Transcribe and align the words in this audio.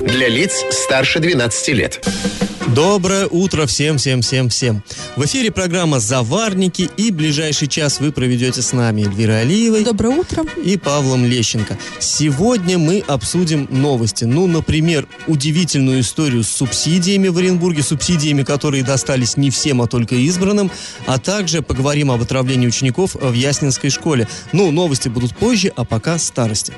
Для 0.00 0.28
лиц 0.28 0.64
старше 0.70 1.20
12 1.20 1.68
лет. 1.68 2.06
Доброе 2.74 3.26
утро 3.26 3.66
всем, 3.66 3.98
всем, 3.98 4.22
всем, 4.22 4.48
всем. 4.48 4.82
В 5.16 5.24
эфире 5.26 5.50
программа 5.50 6.00
«Заварники» 6.00 6.88
и 6.96 7.10
ближайший 7.10 7.68
час 7.68 8.00
вы 8.00 8.10
проведете 8.10 8.62
с 8.62 8.72
нами 8.72 9.02
Эльвирой 9.02 9.42
Алиевой. 9.42 9.84
Доброе 9.84 10.16
утро. 10.16 10.44
И 10.64 10.78
Павлом 10.78 11.26
Лещенко. 11.26 11.76
Сегодня 11.98 12.78
мы 12.78 13.04
обсудим 13.06 13.68
новости. 13.70 14.24
Ну, 14.24 14.46
например, 14.46 15.06
удивительную 15.26 16.00
историю 16.00 16.44
с 16.44 16.48
субсидиями 16.48 17.28
в 17.28 17.36
Оренбурге, 17.36 17.82
субсидиями, 17.82 18.42
которые 18.42 18.82
достались 18.82 19.36
не 19.36 19.50
всем, 19.50 19.82
а 19.82 19.86
только 19.86 20.14
избранным, 20.14 20.70
а 21.06 21.18
также 21.18 21.60
поговорим 21.60 22.10
об 22.10 22.22
отравлении 22.22 22.66
учеников 22.66 23.16
в 23.16 23.32
Яснинской 23.34 23.90
школе. 23.90 24.26
Ну, 24.52 24.70
новости 24.70 25.08
будут 25.08 25.36
позже, 25.36 25.72
а 25.76 25.84
пока 25.84 26.18
старости. 26.18 26.72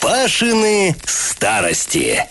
Пашины 0.00 0.96
старости. 1.04 2.24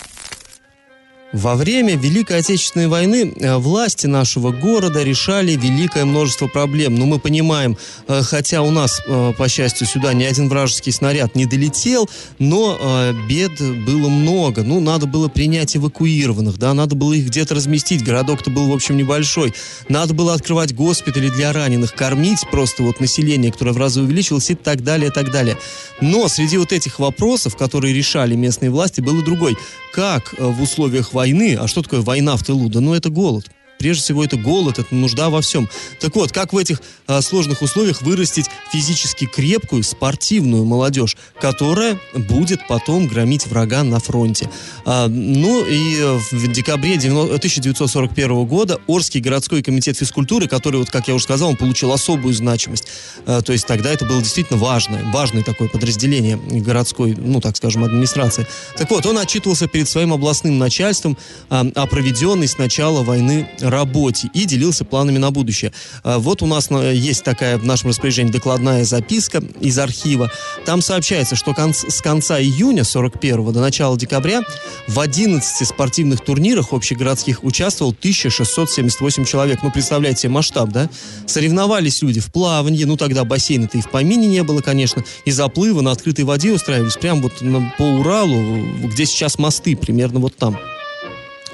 Во 1.34 1.56
время 1.56 1.98
Великой 1.98 2.38
Отечественной 2.38 2.88
войны 2.88 3.34
э, 3.36 3.58
власти 3.58 4.08
нашего 4.08 4.52
города 4.52 5.04
решали 5.04 5.52
великое 5.58 6.06
множество 6.06 6.48
проблем. 6.48 6.96
Но 6.96 7.06
мы 7.06 7.20
понимаем, 7.20 7.78
э, 8.08 8.22
хотя 8.24 8.62
у 8.62 8.72
нас, 8.72 9.02
э, 9.06 9.34
по 9.38 9.50
счастью, 9.50 9.88
сюда 9.88 10.14
ни 10.14 10.24
один 10.24 10.48
вражеский 10.48 10.94
снаряд 10.94 11.36
не 11.36 11.46
долетел, 11.46 12.10
но 12.40 13.14
бед 13.28 13.60
было 13.86 14.08
много. 14.08 14.64
Ну, 14.64 14.80
надо 14.80 15.06
было 15.06 15.28
принять 15.28 15.76
эвакуированных, 15.76 16.58
да, 16.58 16.74
надо 16.74 16.96
было 16.96 17.14
их 17.14 17.28
где-то 17.28 17.56
разместить. 17.56 18.06
Городок-то 18.06 18.50
был, 18.50 18.70
в 18.70 18.74
общем, 18.74 18.96
небольшой. 18.96 19.54
Надо 19.90 20.14
было 20.14 20.34
открывать 20.34 20.74
госпитали 20.74 21.30
для 21.30 21.52
раненых, 21.52 21.94
кормить 21.94 22.40
просто 22.52 22.84
вот 22.84 23.02
население, 23.02 23.52
которое 23.52 23.74
в 23.74 23.78
разы 23.78 24.02
увеличилось 24.02 24.50
и 24.50 24.56
так 24.56 24.84
далее, 24.84 25.10
и 25.10 25.12
так 25.12 25.32
далее. 25.32 25.58
Но 26.00 26.30
среди 26.30 26.58
вот 26.58 26.72
этих 26.72 27.00
вопросов, 27.00 27.58
которые 27.58 27.94
решали 27.94 28.36
местные 28.36 28.72
власти, 28.72 29.02
был 29.02 29.20
и 29.20 29.26
другой. 29.26 29.58
Как 29.92 30.36
в 30.38 30.62
условиях 30.62 31.14
войны. 31.18 31.58
А 31.60 31.68
что 31.68 31.82
такое 31.82 32.02
война 32.02 32.38
в 32.38 32.44
тылу? 32.44 32.70
Да 32.70 32.80
ну 32.80 32.94
это 32.94 33.10
голод. 33.10 33.50
Прежде 33.80 34.04
всего, 34.04 34.24
это 34.24 34.38
голод, 34.38 34.80
это 34.80 34.94
нужда 34.94 35.30
во 35.30 35.42
всем. 35.42 35.70
Так 36.00 36.16
вот, 36.16 36.32
как 36.32 36.54
в 36.54 36.58
этих 36.58 36.82
а, 37.06 37.22
сложных 37.22 37.62
условиях 37.62 38.02
вырастить 38.02 38.48
физически 38.72 39.26
крепкую, 39.26 39.84
спортивную 39.84 40.66
молодежь, 40.66 41.16
которая 41.40 42.00
будет 42.14 42.68
потом 42.68 43.08
громить 43.08 43.48
врага 43.48 43.84
на 43.84 44.00
фронте? 44.00 44.50
А, 44.86 45.08
ну 45.08 45.66
и 45.66 46.02
в 46.32 46.52
декабре 46.52 46.98
90, 46.98 47.36
1941 47.36 48.46
года 48.46 48.80
Орский 48.88 49.20
городской 49.20 49.62
комитет 49.62 49.98
физкультуры, 49.98 50.48
который, 50.48 50.78
вот 50.78 50.90
как 50.90 51.08
я 51.08 51.14
уже 51.14 51.24
сказал, 51.26 51.50
он 51.50 51.56
получил 51.56 51.92
особую 51.92 52.34
значимость. 52.34 52.88
А, 53.26 53.42
то 53.42 53.54
есть 53.54 53.68
тогда 53.68 53.92
это 53.92 54.06
было 54.06 54.22
действительно 54.22 54.60
важное, 54.60 55.04
важное 55.12 55.44
такое 55.44 55.68
подразделение 55.68 56.38
городской, 56.38 57.16
ну 57.18 57.42
так 57.42 57.58
скажем, 57.58 57.84
администрации. 57.84 58.48
Так 58.76 58.90
вот, 58.90 59.06
он 59.06 59.18
отчитывался 59.18 59.68
перед 59.68 59.88
своим 59.88 60.14
областным 60.14 60.58
начальством 60.58 61.18
а, 61.50 61.66
о 61.76 61.86
проведенной 61.86 62.48
с 62.48 62.58
начала 62.58 63.04
войны 63.04 63.50
работе 63.70 64.30
и 64.34 64.46
делился 64.46 64.86
планами 64.86 65.18
на 65.18 65.32
будущее. 65.32 65.72
А, 66.04 66.20
вот 66.20 66.42
у 66.42 66.46
нас 66.46 66.68
э, 66.70 66.94
есть 66.96 67.24
такая 67.24 67.58
в 67.58 67.66
нашем 67.66 67.90
распоряжении 67.90 68.32
докладная 68.32 68.84
записка 68.84 69.42
из 69.60 69.78
архива. 69.80 70.32
Там 70.66 70.82
сообщается, 70.82 71.36
что 71.36 71.54
с 71.74 72.02
конца 72.02 72.40
июня 72.40 72.84
41 72.84 73.52
до 73.52 73.60
начала 73.62 73.98
декабря 73.98 74.42
в 74.88 75.00
11 75.00 75.68
спортивных 75.68 76.22
турнирах 76.24 76.74
общегородских 76.74 77.44
участвовал 77.44 77.92
1678 77.92 79.26
человек. 79.26 79.60
Ну, 79.64 79.72
представляете 79.72 80.22
себе 80.22 80.32
масштаб, 80.32 80.70
да? 80.70 80.90
Соревновались 81.26 82.02
люди 82.02 82.20
в 82.20 82.32
плавании, 82.32 82.84
ну, 82.84 82.98
тогда 82.98 83.24
бассейна-то 83.24 83.78
и 83.78 83.82
в 83.82 83.90
помине 83.90 84.28
не 84.28 84.44
было, 84.44 84.62
конечно, 84.62 85.04
и 85.26 85.32
заплывы 85.32 85.82
на 85.82 85.92
открытой 85.92 86.26
воде 86.26 86.52
устраивались 86.52 86.98
прямо 86.98 87.22
вот 87.22 87.34
по 87.78 87.84
Уралу, 87.84 88.62
где 88.84 89.06
сейчас 89.06 89.38
мосты, 89.38 89.76
примерно 89.76 90.20
вот 90.20 90.36
там. 90.36 90.58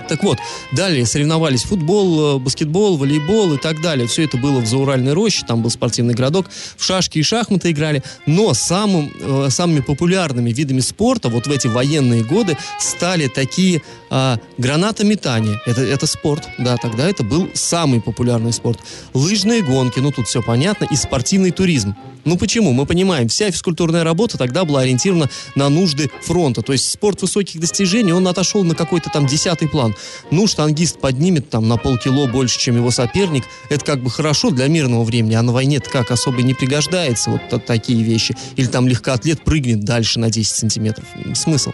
Так 0.07 0.23
вот, 0.23 0.37
далее 0.71 1.05
соревновались 1.05 1.63
футбол, 1.63 2.37
э, 2.37 2.39
баскетбол, 2.39 2.97
волейбол 2.97 3.53
и 3.53 3.57
так 3.57 3.81
далее. 3.81 4.07
Все 4.07 4.23
это 4.23 4.37
было 4.37 4.59
в 4.59 4.67
Зауральной 4.67 5.13
роще, 5.13 5.45
там 5.47 5.61
был 5.61 5.69
спортивный 5.69 6.13
городок, 6.13 6.47
в 6.77 6.83
шашки 6.83 7.19
и 7.19 7.23
шахматы 7.23 7.71
играли. 7.71 8.03
Но 8.25 8.53
самым, 8.53 9.11
э, 9.19 9.47
самыми 9.49 9.81
популярными 9.81 10.51
видами 10.51 10.79
спорта 10.79 11.29
вот 11.29 11.47
в 11.47 11.51
эти 11.51 11.67
военные 11.67 12.23
годы 12.23 12.57
стали 12.79 13.27
такие 13.27 13.81
э, 14.09 14.37
гранатометания. 14.57 15.61
Это, 15.65 15.81
это 15.81 16.05
спорт, 16.07 16.47
да, 16.57 16.77
тогда 16.77 17.09
это 17.09 17.23
был 17.23 17.49
самый 17.53 18.01
популярный 18.01 18.53
спорт. 18.53 18.79
Лыжные 19.13 19.61
гонки, 19.61 19.99
ну 19.99 20.11
тут 20.11 20.27
все 20.27 20.41
понятно, 20.41 20.85
и 20.85 20.95
спортивный 20.95 21.51
туризм. 21.51 21.95
Ну 22.25 22.37
почему? 22.37 22.71
Мы 22.71 22.85
понимаем, 22.85 23.27
вся 23.27 23.51
физкультурная 23.51 24.03
работа 24.03 24.37
тогда 24.37 24.63
была 24.63 24.81
ориентирована 24.81 25.29
на 25.55 25.69
нужды 25.69 26.09
фронта. 26.21 26.61
То 26.61 26.71
есть 26.71 26.89
спорт 26.89 27.21
высоких 27.21 27.59
достижений, 27.59 28.13
он 28.13 28.27
отошел 28.27 28.63
на 28.63 28.75
какой-то 28.75 29.09
там 29.09 29.27
десятый 29.27 29.67
план. 29.67 29.92
Ну, 30.31 30.47
штангист 30.47 30.99
поднимет 30.99 31.49
там 31.49 31.67
на 31.67 31.77
полкило 31.77 32.27
больше, 32.27 32.59
чем 32.59 32.75
его 32.75 32.91
соперник. 32.91 33.43
Это 33.69 33.83
как 33.85 34.01
бы 34.01 34.09
хорошо 34.09 34.49
для 34.51 34.67
мирного 34.67 35.03
времени, 35.03 35.35
а 35.35 35.41
на 35.41 35.51
войне 35.51 35.77
это 35.77 35.89
как 35.89 36.11
особо 36.11 36.41
не 36.41 36.53
пригождается 36.53 37.29
вот 37.31 37.65
такие 37.65 38.03
вещи. 38.03 38.35
Или 38.55 38.67
там 38.67 38.87
легкоатлет 38.87 39.43
прыгнет 39.43 39.83
дальше 39.83 40.19
на 40.19 40.29
10 40.29 40.55
сантиметров. 40.55 41.05
Смысл. 41.35 41.73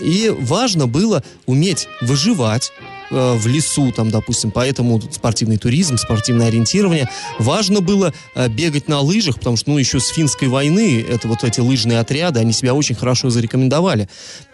И 0.00 0.32
важно 0.38 0.86
было 0.86 1.22
уметь 1.46 1.88
выживать, 2.00 2.72
Э, 3.10 3.34
в 3.34 3.46
лесу, 3.46 3.92
там, 3.92 4.10
допустим, 4.10 4.50
поэтому 4.50 5.00
спортивный 5.00 5.58
туризм, 5.58 5.96
спортивное 5.96 6.48
ориентирование. 6.48 7.08
Важно 7.38 7.80
было 7.80 8.12
э, 8.34 8.48
бегать 8.48 8.88
на 8.88 9.00
лыжах, 9.00 9.36
потому 9.36 9.56
что, 9.56 9.70
ну, 9.70 9.78
еще 9.78 10.00
с 10.00 10.08
финской 10.08 10.48
войны 10.48 11.04
это 11.08 11.28
вот 11.28 11.44
эти 11.44 11.60
лыжные 11.60 12.00
отряды, 12.00 12.40
они 12.40 12.52
себя 12.52 12.74
очень 12.74 12.96
хорошо 12.96 13.30
зарекомендовали. 13.30 14.08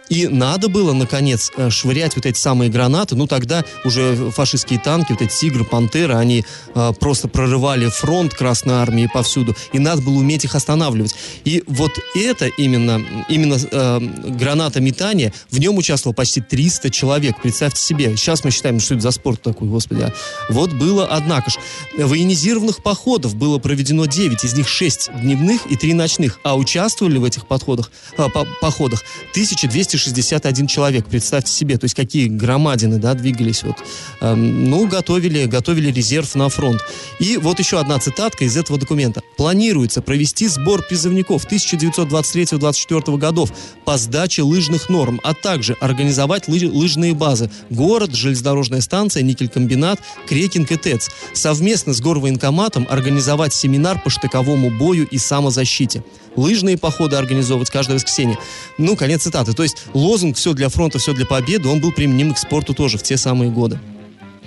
И 0.09 0.27
надо 0.27 0.67
было, 0.67 0.93
наконец, 0.93 1.51
э, 1.55 1.69
швырять 1.69 2.15
вот 2.15 2.25
эти 2.25 2.37
самые 2.37 2.69
гранаты. 2.69 3.15
Ну, 3.15 3.27
тогда 3.27 3.63
уже 3.83 4.31
фашистские 4.31 4.79
танки, 4.79 5.11
вот 5.11 5.21
эти 5.21 5.33
«Тигры», 5.33 5.63
«Пантеры», 5.63 6.15
они 6.15 6.45
э, 6.75 6.93
просто 6.99 7.27
прорывали 7.27 7.89
фронт 7.89 8.33
Красной 8.33 8.75
Армии 8.75 9.09
повсюду. 9.11 9.55
И 9.71 9.79
надо 9.79 10.01
было 10.01 10.15
уметь 10.15 10.43
их 10.43 10.55
останавливать. 10.55 11.15
И 11.45 11.63
вот 11.67 11.91
это 12.15 12.47
именно, 12.47 13.01
именно 13.29 13.57
э, 13.71 13.99
гранатометание, 14.27 15.33
в 15.49 15.59
нем 15.59 15.77
участвовало 15.77 16.13
почти 16.13 16.41
300 16.41 16.89
человек. 16.89 17.41
Представьте 17.41 17.81
себе. 17.81 18.15
Сейчас 18.17 18.43
мы 18.43 18.51
считаем, 18.51 18.79
что 18.79 18.95
это 18.95 19.03
за 19.03 19.11
спорт 19.11 19.41
такой, 19.41 19.67
господи. 19.67 20.01
А 20.01 20.13
вот 20.49 20.73
было, 20.73 21.05
однако 21.05 21.49
ж, 21.49 21.55
военизированных 21.97 22.83
походов 22.83 23.35
было 23.35 23.57
проведено 23.57 24.05
9, 24.05 24.43
из 24.43 24.53
них 24.53 24.67
6 24.67 25.11
дневных 25.21 25.65
и 25.67 25.75
3 25.75 25.93
ночных. 25.93 26.39
А 26.43 26.57
участвовали 26.57 27.17
в 27.17 27.23
этих 27.23 27.47
подходах, 27.47 27.91
э, 28.17 28.27
по 28.29 28.45
походах 28.61 29.01
1200 29.31 29.92
261 29.93 30.67
человек, 30.67 31.05
представьте 31.05 31.51
себе, 31.51 31.77
то 31.77 31.85
есть 31.85 31.95
какие 31.95 32.27
громадины, 32.27 32.97
да, 32.97 33.13
двигались 33.13 33.63
вот. 33.63 33.77
Эм, 34.21 34.69
ну, 34.69 34.87
готовили, 34.87 35.45
готовили 35.45 35.91
резерв 35.91 36.33
на 36.35 36.49
фронт. 36.49 36.81
И 37.19 37.37
вот 37.37 37.59
еще 37.59 37.79
одна 37.79 37.99
цитатка 37.99 38.43
из 38.45 38.57
этого 38.57 38.79
документа. 38.79 39.21
Планируется 39.37 40.01
провести 40.01 40.47
сбор 40.47 40.81
призывников 40.81 41.45
1923-1924 41.51 43.17
годов 43.17 43.51
по 43.85 43.97
сдаче 43.97 44.41
лыжных 44.41 44.89
норм, 44.89 45.21
а 45.23 45.33
также 45.35 45.73
организовать 45.79 46.47
лыж, 46.47 46.63
лыжные 46.63 47.13
базы. 47.13 47.51
Город, 47.69 48.15
железнодорожная 48.15 48.81
станция, 48.81 49.21
никелькомбинат, 49.21 49.99
Крекинг 50.27 50.71
и 50.71 50.75
ТЭЦ. 50.75 51.09
Совместно 51.33 51.93
с 51.93 52.01
горвоенкоматом 52.01 52.87
организовать 52.89 53.53
семинар 53.53 54.01
по 54.01 54.09
штыковому 54.09 54.71
бою 54.71 55.07
и 55.07 55.19
самозащите. 55.19 56.03
Лыжные 56.35 56.77
походы 56.77 57.15
организовывать 57.15 57.69
каждое 57.69 57.93
воскресенье. 57.95 58.37
Ну, 58.77 58.95
конец 58.95 59.23
цитаты. 59.23 59.53
То 59.53 59.63
есть 59.63 59.82
лозунг 59.93 60.37
«все 60.37 60.53
для 60.53 60.69
фронта, 60.69 60.99
все 60.99 61.13
для 61.13 61.25
победы», 61.25 61.69
он 61.69 61.79
был 61.79 61.91
применим 61.91 62.33
к 62.33 62.37
спорту 62.37 62.73
тоже 62.73 62.97
в 62.97 63.03
те 63.03 63.17
самые 63.17 63.51
годы. 63.51 63.79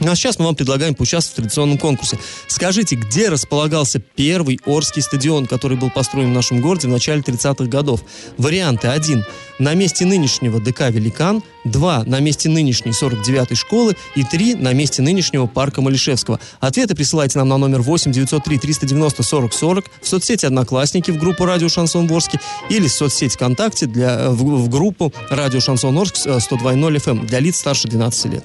Ну 0.01 0.11
а 0.11 0.17
сейчас 0.17 0.39
мы 0.39 0.45
вам 0.45 0.55
предлагаем 0.55 0.95
поучаствовать 0.95 1.33
в 1.33 1.37
традиционном 1.37 1.79
конкурсе. 1.79 2.19
Скажите, 2.49 2.97
где 2.97 3.29
располагался 3.29 3.99
первый 3.99 4.61
Орский 4.67 5.01
стадион, 5.01 5.47
который 5.47 5.77
был 5.77 5.91
построен 5.91 6.31
в 6.31 6.35
нашем 6.35 6.61
городе 6.61 6.87
в 6.87 6.91
начале 6.91 7.23
30-х 7.23 7.65
годов? 7.65 8.03
Варианты 8.37 8.89
1. 8.89 9.25
На 9.59 9.75
месте 9.75 10.05
нынешнего 10.05 10.61
ДК 10.61 10.91
«Великан», 10.91 11.43
2. 11.65 12.05
На 12.05 12.21
месте 12.21 12.51
нынешней 12.51 12.93
49-й 12.93 13.55
школы 13.57 13.97
и 14.15 14.23
3. 14.23 14.57
На 14.57 14.75
месте 14.75 15.01
нынешнего 15.01 15.47
парка 15.47 15.81
Малишевского. 15.81 16.41
Ответы 16.61 16.95
присылайте 16.95 17.39
нам 17.39 17.49
на 17.49 17.57
номер 17.57 17.81
8 17.81 18.13
903 18.13 18.59
390 18.59 19.23
40 19.23 19.53
40 19.55 19.85
в 20.03 20.07
соцсети 20.07 20.45
«Одноклассники» 20.45 21.11
в 21.11 21.19
группу 21.19 21.47
«Радио 21.47 21.71
Шансон 21.71 22.07
Ворске» 22.07 22.39
или 22.69 22.87
в 22.87 22.93
соцсети 22.93 23.35
ВКонтакте 23.35 23.87
для, 23.87 24.31
в, 24.31 24.37
в 24.37 24.69
группу 24.69 25.13
«Радио 25.31 25.61
Шансон 25.61 25.97
Орск» 25.97 26.17
102.0 26.27 26.97
FM 26.97 27.11
эм 27.11 27.27
для 27.27 27.41
лиц 27.41 27.57
старше 27.57 27.89
12 27.89 28.27
лет. 28.27 28.45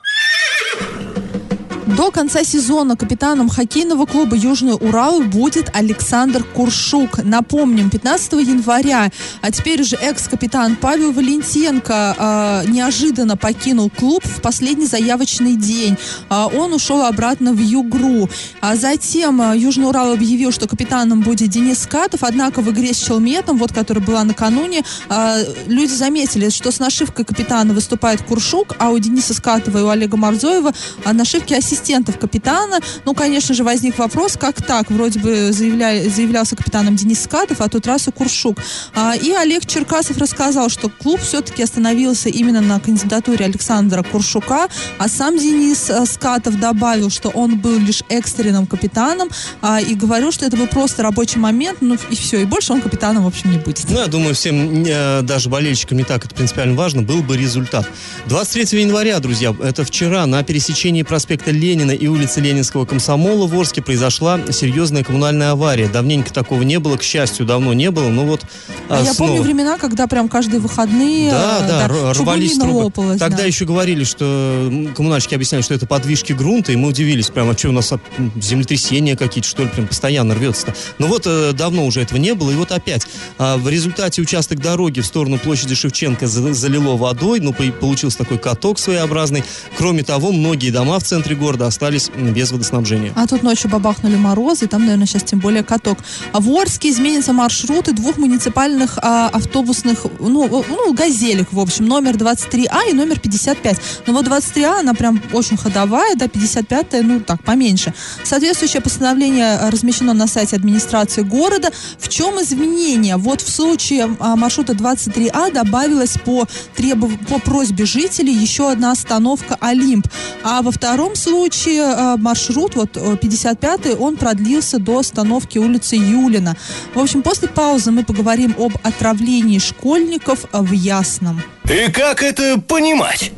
До 1.97 2.09
конца 2.09 2.45
сезона 2.45 2.95
капитаном 2.95 3.49
хоккейного 3.49 4.05
клуба 4.05 4.35
«Южный 4.37 4.75
Урал» 4.75 5.21
будет 5.21 5.69
Александр 5.73 6.41
Куршук. 6.43 7.21
Напомним, 7.23 7.89
15 7.89 8.33
января, 8.33 9.11
а 9.41 9.51
теперь 9.51 9.81
уже 9.81 9.97
экс-капитан 9.97 10.77
Павел 10.77 11.11
Валентенко 11.11 12.63
э, 12.65 12.69
неожиданно 12.69 13.35
покинул 13.35 13.89
клуб 13.89 14.23
в 14.23 14.41
последний 14.41 14.85
заявочный 14.85 15.57
день. 15.57 15.97
Э, 16.29 16.45
он 16.55 16.71
ушел 16.73 17.03
обратно 17.03 17.51
в 17.51 17.59
Югру. 17.59 18.29
А 18.61 18.77
затем 18.77 19.41
э, 19.41 19.57
«Южный 19.57 19.89
Урал» 19.89 20.13
объявил, 20.13 20.53
что 20.53 20.69
капитаном 20.69 21.21
будет 21.21 21.49
Денис 21.49 21.85
Катов, 21.87 22.23
однако 22.23 22.61
в 22.61 22.71
игре 22.71 22.93
с 22.93 22.97
Челметом, 22.97 23.57
вот 23.57 23.73
которая 23.73 24.03
была 24.03 24.23
накануне, 24.23 24.83
э, 25.09 25.43
люди 25.67 25.91
заметили, 25.91 26.49
что 26.49 26.71
с 26.71 26.79
нашивкой 26.79 27.25
капитана 27.25 27.73
выступает 27.73 28.21
Куршук, 28.21 28.75
а 28.79 28.91
у 28.91 28.97
Дениса 28.97 29.33
Скатова 29.33 29.79
и 29.79 29.81
у 29.81 29.89
Олега 29.89 30.15
Марзоева 30.15 30.71
нашивки 31.11 31.53
ассистентов 31.81 32.17
капитана. 32.17 32.79
Ну, 33.05 33.13
конечно 33.13 33.53
же, 33.53 33.63
возник 33.63 33.97
вопрос, 33.97 34.37
как 34.37 34.61
так? 34.61 34.91
Вроде 34.91 35.19
бы 35.19 35.51
заявля... 35.51 36.09
заявлялся 36.09 36.55
капитаном 36.55 36.95
Денис 36.95 37.23
Скатов, 37.23 37.61
а 37.61 37.69
тут 37.69 37.87
раз 37.87 38.07
и 38.07 38.11
Куршук. 38.11 38.57
А, 38.95 39.15
и 39.15 39.31
Олег 39.31 39.65
Черкасов 39.65 40.17
рассказал, 40.17 40.69
что 40.69 40.89
клуб 40.89 41.19
все-таки 41.21 41.63
остановился 41.63 42.29
именно 42.29 42.61
на 42.61 42.79
кандидатуре 42.79 43.45
Александра 43.45 44.03
Куршука, 44.03 44.67
а 44.97 45.07
сам 45.07 45.37
Денис 45.37 45.89
э, 45.89 46.05
Скатов 46.05 46.59
добавил, 46.59 47.09
что 47.09 47.29
он 47.29 47.59
был 47.59 47.79
лишь 47.79 48.03
экстренным 48.09 48.67
капитаном 48.67 49.29
а, 49.61 49.81
и 49.81 49.95
говорил, 49.95 50.31
что 50.31 50.45
это 50.45 50.57
был 50.57 50.67
просто 50.67 51.03
рабочий 51.03 51.39
момент, 51.39 51.79
ну 51.81 51.97
и 52.09 52.15
все, 52.15 52.41
и 52.41 52.45
больше 52.45 52.73
он 52.73 52.81
капитаном, 52.81 53.23
в 53.23 53.27
общем, 53.27 53.51
не 53.51 53.57
будет. 53.57 53.85
Ну, 53.89 53.99
я 53.99 54.07
думаю, 54.07 54.35
всем, 54.35 54.83
э, 54.85 55.21
даже 55.21 55.49
болельщикам 55.49 55.97
не 55.97 56.03
так 56.03 56.25
это 56.25 56.35
принципиально 56.35 56.75
важно, 56.75 57.01
был 57.01 57.21
бы 57.23 57.37
результат. 57.37 57.87
23 58.27 58.81
января, 58.81 59.19
друзья, 59.19 59.55
это 59.63 59.83
вчера 59.83 60.25
на 60.25 60.43
пересечении 60.43 61.03
проспекта 61.03 61.51
Ленина 61.61 61.91
и 61.91 62.07
улицы 62.07 62.41
Ленинского 62.41 62.85
комсомола 62.85 63.45
в 63.45 63.57
Орске 63.57 63.83
произошла 63.83 64.39
серьезная 64.51 65.03
коммунальная 65.03 65.51
авария. 65.51 65.87
Давненько 65.87 66.33
такого 66.33 66.63
не 66.63 66.79
было, 66.79 66.97
к 66.97 67.03
счастью, 67.03 67.45
давно 67.45 67.73
не 67.73 67.91
было, 67.91 68.09
но 68.09 68.25
вот 68.25 68.41
а, 68.89 68.97
а 68.97 69.03
Я 69.03 69.13
снова. 69.13 69.29
помню 69.29 69.43
времена, 69.43 69.77
когда 69.77 70.07
прям 70.07 70.27
каждые 70.27 70.59
выходные 70.59 71.29
да, 71.29 71.59
э, 71.61 71.67
да, 71.67 71.87
да, 71.87 72.13
рвались 72.13 72.57
трубы. 72.57 72.85
Лопалась, 72.85 73.19
Тогда 73.19 73.37
да. 73.37 73.45
еще 73.45 73.65
говорили, 73.65 74.03
что 74.03 74.71
коммунальщики 74.95 75.35
объясняли, 75.35 75.61
что 75.61 75.75
это 75.75 75.85
подвижки 75.85 76.33
грунта, 76.33 76.71
и 76.71 76.75
мы 76.75 76.89
удивились, 76.89 77.29
прям, 77.29 77.49
а 77.49 77.57
что 77.57 77.69
у 77.69 77.73
нас 77.73 77.93
землетрясения 78.35 79.15
какие-то, 79.15 79.47
что 79.47 79.63
ли, 79.63 79.69
прям 79.69 79.87
постоянно 79.87 80.33
рвется-то. 80.33 80.73
Но 80.97 81.07
вот 81.07 81.23
э, 81.27 81.53
давно 81.53 81.85
уже 81.85 82.01
этого 82.01 82.17
не 82.17 82.33
было, 82.33 82.49
и 82.49 82.55
вот 82.55 82.71
опять. 82.71 83.05
А 83.37 83.57
в 83.57 83.69
результате 83.69 84.21
участок 84.21 84.59
дороги 84.59 85.01
в 85.01 85.05
сторону 85.05 85.37
площади 85.37 85.75
Шевченко 85.75 86.27
залило 86.27 86.97
водой, 86.97 87.39
ну, 87.39 87.53
получился 87.53 88.17
такой 88.17 88.39
каток 88.39 88.79
своеобразный. 88.79 89.43
Кроме 89.77 90.03
того, 90.03 90.31
многие 90.31 90.71
дома 90.71 90.97
в 90.99 91.03
центре 91.03 91.35
города 91.35 91.50
остались 91.59 92.09
без 92.09 92.51
водоснабжения. 92.51 93.11
А 93.15 93.27
тут 93.27 93.43
ночью 93.43 93.69
бабахнули 93.69 94.15
морозы, 94.15 94.67
там, 94.67 94.81
наверное, 94.81 95.05
сейчас 95.05 95.23
тем 95.23 95.39
более 95.39 95.63
каток. 95.63 95.97
А 96.31 96.39
в 96.39 96.49
Орске 96.49 96.89
изменятся 96.89 97.33
маршруты 97.33 97.93
двух 97.93 98.17
муниципальных 98.17 98.97
а, 99.01 99.29
автобусных, 99.29 100.05
ну, 100.19 100.63
ну, 100.67 100.93
газелек, 100.93 101.51
в 101.51 101.59
общем, 101.59 101.85
номер 101.85 102.15
23А 102.15 102.89
и 102.89 102.93
номер 102.93 103.19
55. 103.19 103.81
Но 104.07 104.13
вот 104.13 104.27
23А, 104.27 104.79
она 104.79 104.93
прям 104.93 105.21
очень 105.33 105.57
ходовая, 105.57 106.15
да, 106.15 106.25
55-я, 106.25 107.03
ну, 107.03 107.19
так, 107.19 107.43
поменьше. 107.43 107.93
Соответствующее 108.23 108.81
постановление 108.81 109.57
размещено 109.69 110.13
на 110.13 110.27
сайте 110.27 110.55
администрации 110.55 111.21
города. 111.21 111.69
В 111.99 112.07
чем 112.09 112.41
изменения? 112.41 113.17
Вот 113.17 113.41
в 113.41 113.49
случае 113.49 114.15
а, 114.19 114.35
маршрута 114.35 114.73
23А 114.73 115.51
добавилась 115.51 116.17
по, 116.23 116.47
требов... 116.75 117.11
по 117.27 117.39
просьбе 117.39 117.85
жителей 117.85 118.33
еще 118.33 118.71
одна 118.71 118.91
остановка 118.91 119.57
Олимп. 119.59 120.07
А 120.43 120.61
во 120.61 120.71
втором 120.71 121.15
случае 121.15 121.40
а, 121.47 122.17
маршрут, 122.17 122.75
вот 122.75 122.97
55-й, 122.97 123.95
он 123.95 124.17
продлился 124.17 124.79
до 124.79 124.99
остановки 124.99 125.57
улицы 125.57 125.95
Юлина. 125.95 126.55
В 126.93 126.99
общем, 126.99 127.21
после 127.21 127.47
паузы 127.47 127.91
мы 127.91 128.03
поговорим 128.03 128.55
об 128.57 128.73
отравлении 128.83 129.59
школьников 129.59 130.45
в 130.51 130.71
Ясном. 130.71 131.41
И 131.65 131.91
как 131.91 132.21
это 132.23 132.59
понимать? 132.59 133.31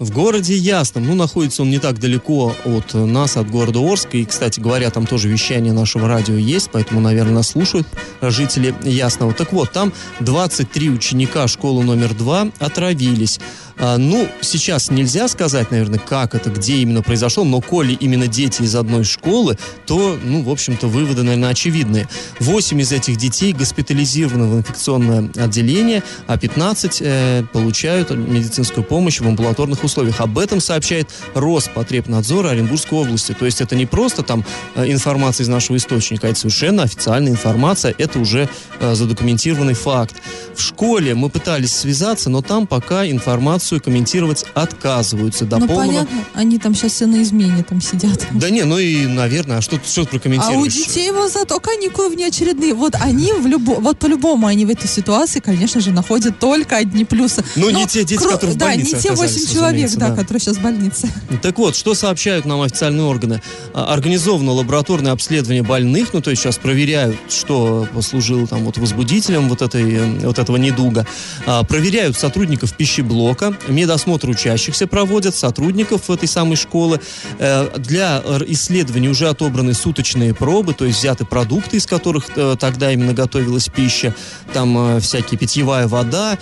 В 0.00 0.12
городе 0.12 0.56
Ясном, 0.56 1.04
ну, 1.04 1.14
находится 1.14 1.60
он 1.60 1.68
не 1.68 1.78
так 1.78 1.98
далеко 1.98 2.54
от 2.64 2.94
нас, 2.94 3.36
от 3.36 3.50
города 3.50 3.80
Орска, 3.80 4.16
и, 4.16 4.24
кстати 4.24 4.58
говоря, 4.58 4.90
там 4.90 5.06
тоже 5.06 5.28
вещание 5.28 5.74
нашего 5.74 6.08
радио 6.08 6.36
есть, 6.36 6.70
поэтому, 6.72 7.00
наверное, 7.00 7.34
нас 7.34 7.48
слушают 7.48 7.86
жители 8.22 8.74
Ясного. 8.82 9.34
Так 9.34 9.52
вот, 9.52 9.72
там 9.72 9.92
23 10.20 10.88
ученика 10.88 11.46
школы 11.48 11.84
номер 11.84 12.14
2 12.14 12.48
отравились. 12.60 13.40
А, 13.80 13.96
ну, 13.96 14.28
сейчас 14.42 14.90
нельзя 14.90 15.26
сказать, 15.26 15.70
наверное, 15.70 15.98
как 15.98 16.34
это, 16.34 16.50
где 16.50 16.76
именно 16.76 17.02
произошло, 17.02 17.44
но 17.44 17.62
коли 17.62 17.94
именно 17.94 18.26
дети 18.26 18.62
из 18.62 18.76
одной 18.76 19.04
школы, 19.04 19.56
то, 19.86 20.18
ну, 20.22 20.42
в 20.42 20.50
общем-то, 20.50 20.86
выводы, 20.86 21.22
наверное, 21.22 21.48
очевидные. 21.48 22.06
Восемь 22.40 22.80
из 22.82 22.92
этих 22.92 23.16
детей 23.16 23.54
госпитализированы 23.54 24.46
в 24.48 24.58
инфекционное 24.58 25.30
отделение, 25.36 26.02
а 26.26 26.36
15 26.36 26.98
э, 27.00 27.44
получают 27.52 28.10
медицинскую 28.10 28.84
помощь 28.84 29.20
в 29.20 29.26
амбулаторных 29.26 29.82
условиях. 29.82 30.20
Об 30.20 30.38
этом 30.38 30.60
сообщает 30.60 31.08
Роспотребнадзор 31.32 32.46
Оренбургской 32.46 32.98
области. 32.98 33.32
То 33.32 33.46
есть 33.46 33.62
это 33.62 33.76
не 33.76 33.86
просто 33.86 34.22
там 34.22 34.44
э, 34.74 34.92
информация 34.92 35.44
из 35.44 35.48
нашего 35.48 35.78
источника, 35.78 36.26
а 36.26 36.30
это 36.30 36.38
совершенно 36.38 36.82
официальная 36.82 37.32
информация, 37.32 37.94
это 37.96 38.18
уже 38.18 38.46
э, 38.78 38.94
задокументированный 38.94 39.74
факт. 39.74 40.16
В 40.54 40.60
школе 40.60 41.14
мы 41.14 41.30
пытались 41.30 41.74
связаться, 41.74 42.28
но 42.28 42.42
там 42.42 42.66
пока 42.66 43.06
информацию 43.06 43.69
ситуацию 43.70 43.80
комментировать 43.80 44.44
отказываются. 44.54 45.44
До 45.44 45.58
ну, 45.58 45.68
полного... 45.68 45.86
понятно, 45.86 46.24
они 46.34 46.58
там 46.58 46.74
сейчас 46.74 46.92
все 46.92 47.06
на 47.06 47.22
измене 47.22 47.62
там 47.62 47.80
сидят. 47.80 48.26
Да 48.32 48.50
не, 48.50 48.64
ну 48.64 48.78
и, 48.78 49.06
наверное, 49.06 49.58
а 49.58 49.60
что, 49.60 49.78
что 49.84 50.04
ты 50.04 50.10
прокомментируешь? 50.10 50.56
А 50.56 50.60
у 50.60 50.66
детей 50.66 51.10
вот 51.12 51.32
зато 51.32 51.60
каникулы 51.60 52.10
внеочередные. 52.10 52.74
Вот 52.74 52.94
они 53.00 53.32
в 53.32 53.46
любо... 53.46 53.74
вот 53.74 53.98
по-любому 53.98 54.46
они 54.46 54.66
в 54.66 54.70
этой 54.70 54.88
ситуации, 54.88 55.40
конечно 55.40 55.80
же, 55.80 55.92
находят 55.92 56.38
только 56.38 56.76
одни 56.76 57.04
плюсы. 57.04 57.44
Ну, 57.56 57.70
не 57.70 57.86
те 57.86 58.04
дети, 58.04 58.18
кро... 58.18 58.32
которые 58.32 58.56
в 58.56 58.58
больнице 58.58 58.92
Да, 58.92 58.96
не 58.96 59.02
те 59.02 59.12
8 59.12 59.54
человек, 59.54 59.90
да, 59.94 60.08
да, 60.08 60.16
которые 60.16 60.40
сейчас 60.40 60.56
в 60.56 60.62
больнице. 60.62 61.08
Так 61.42 61.58
вот, 61.58 61.76
что 61.76 61.94
сообщают 61.94 62.44
нам 62.44 62.62
официальные 62.62 63.04
органы? 63.04 63.42
А, 63.72 63.92
организовано 63.92 64.52
лабораторное 64.52 65.12
обследование 65.12 65.62
больных, 65.62 66.12
ну, 66.12 66.20
то 66.20 66.30
есть 66.30 66.42
сейчас 66.42 66.58
проверяют, 66.58 67.16
что 67.28 67.86
послужило 67.92 68.46
там 68.46 68.64
вот 68.64 68.78
возбудителем 68.78 69.48
вот, 69.48 69.62
этой, 69.62 70.00
вот 70.20 70.38
этого 70.38 70.56
недуга. 70.56 71.06
А, 71.46 71.62
проверяют 71.62 72.16
сотрудников 72.16 72.74
пищеблока, 72.74 73.56
медосмотр 73.68 74.28
учащихся 74.28 74.86
проводят, 74.86 75.34
сотрудников 75.34 76.10
этой 76.10 76.28
самой 76.28 76.56
школы. 76.56 77.00
Э, 77.38 77.68
для 77.78 78.22
исследований 78.46 79.08
уже 79.08 79.28
отобраны 79.28 79.74
суточные 79.74 80.34
пробы, 80.34 80.74
то 80.74 80.84
есть 80.84 80.98
взяты 80.98 81.24
продукты, 81.24 81.76
из 81.76 81.86
которых 81.86 82.26
э, 82.36 82.56
тогда 82.58 82.92
именно 82.92 83.14
готовилась 83.14 83.68
пища, 83.68 84.14
там 84.52 84.96
э, 84.96 85.00
всякие 85.00 85.38
питьевая 85.38 85.88
вода, 85.88 86.38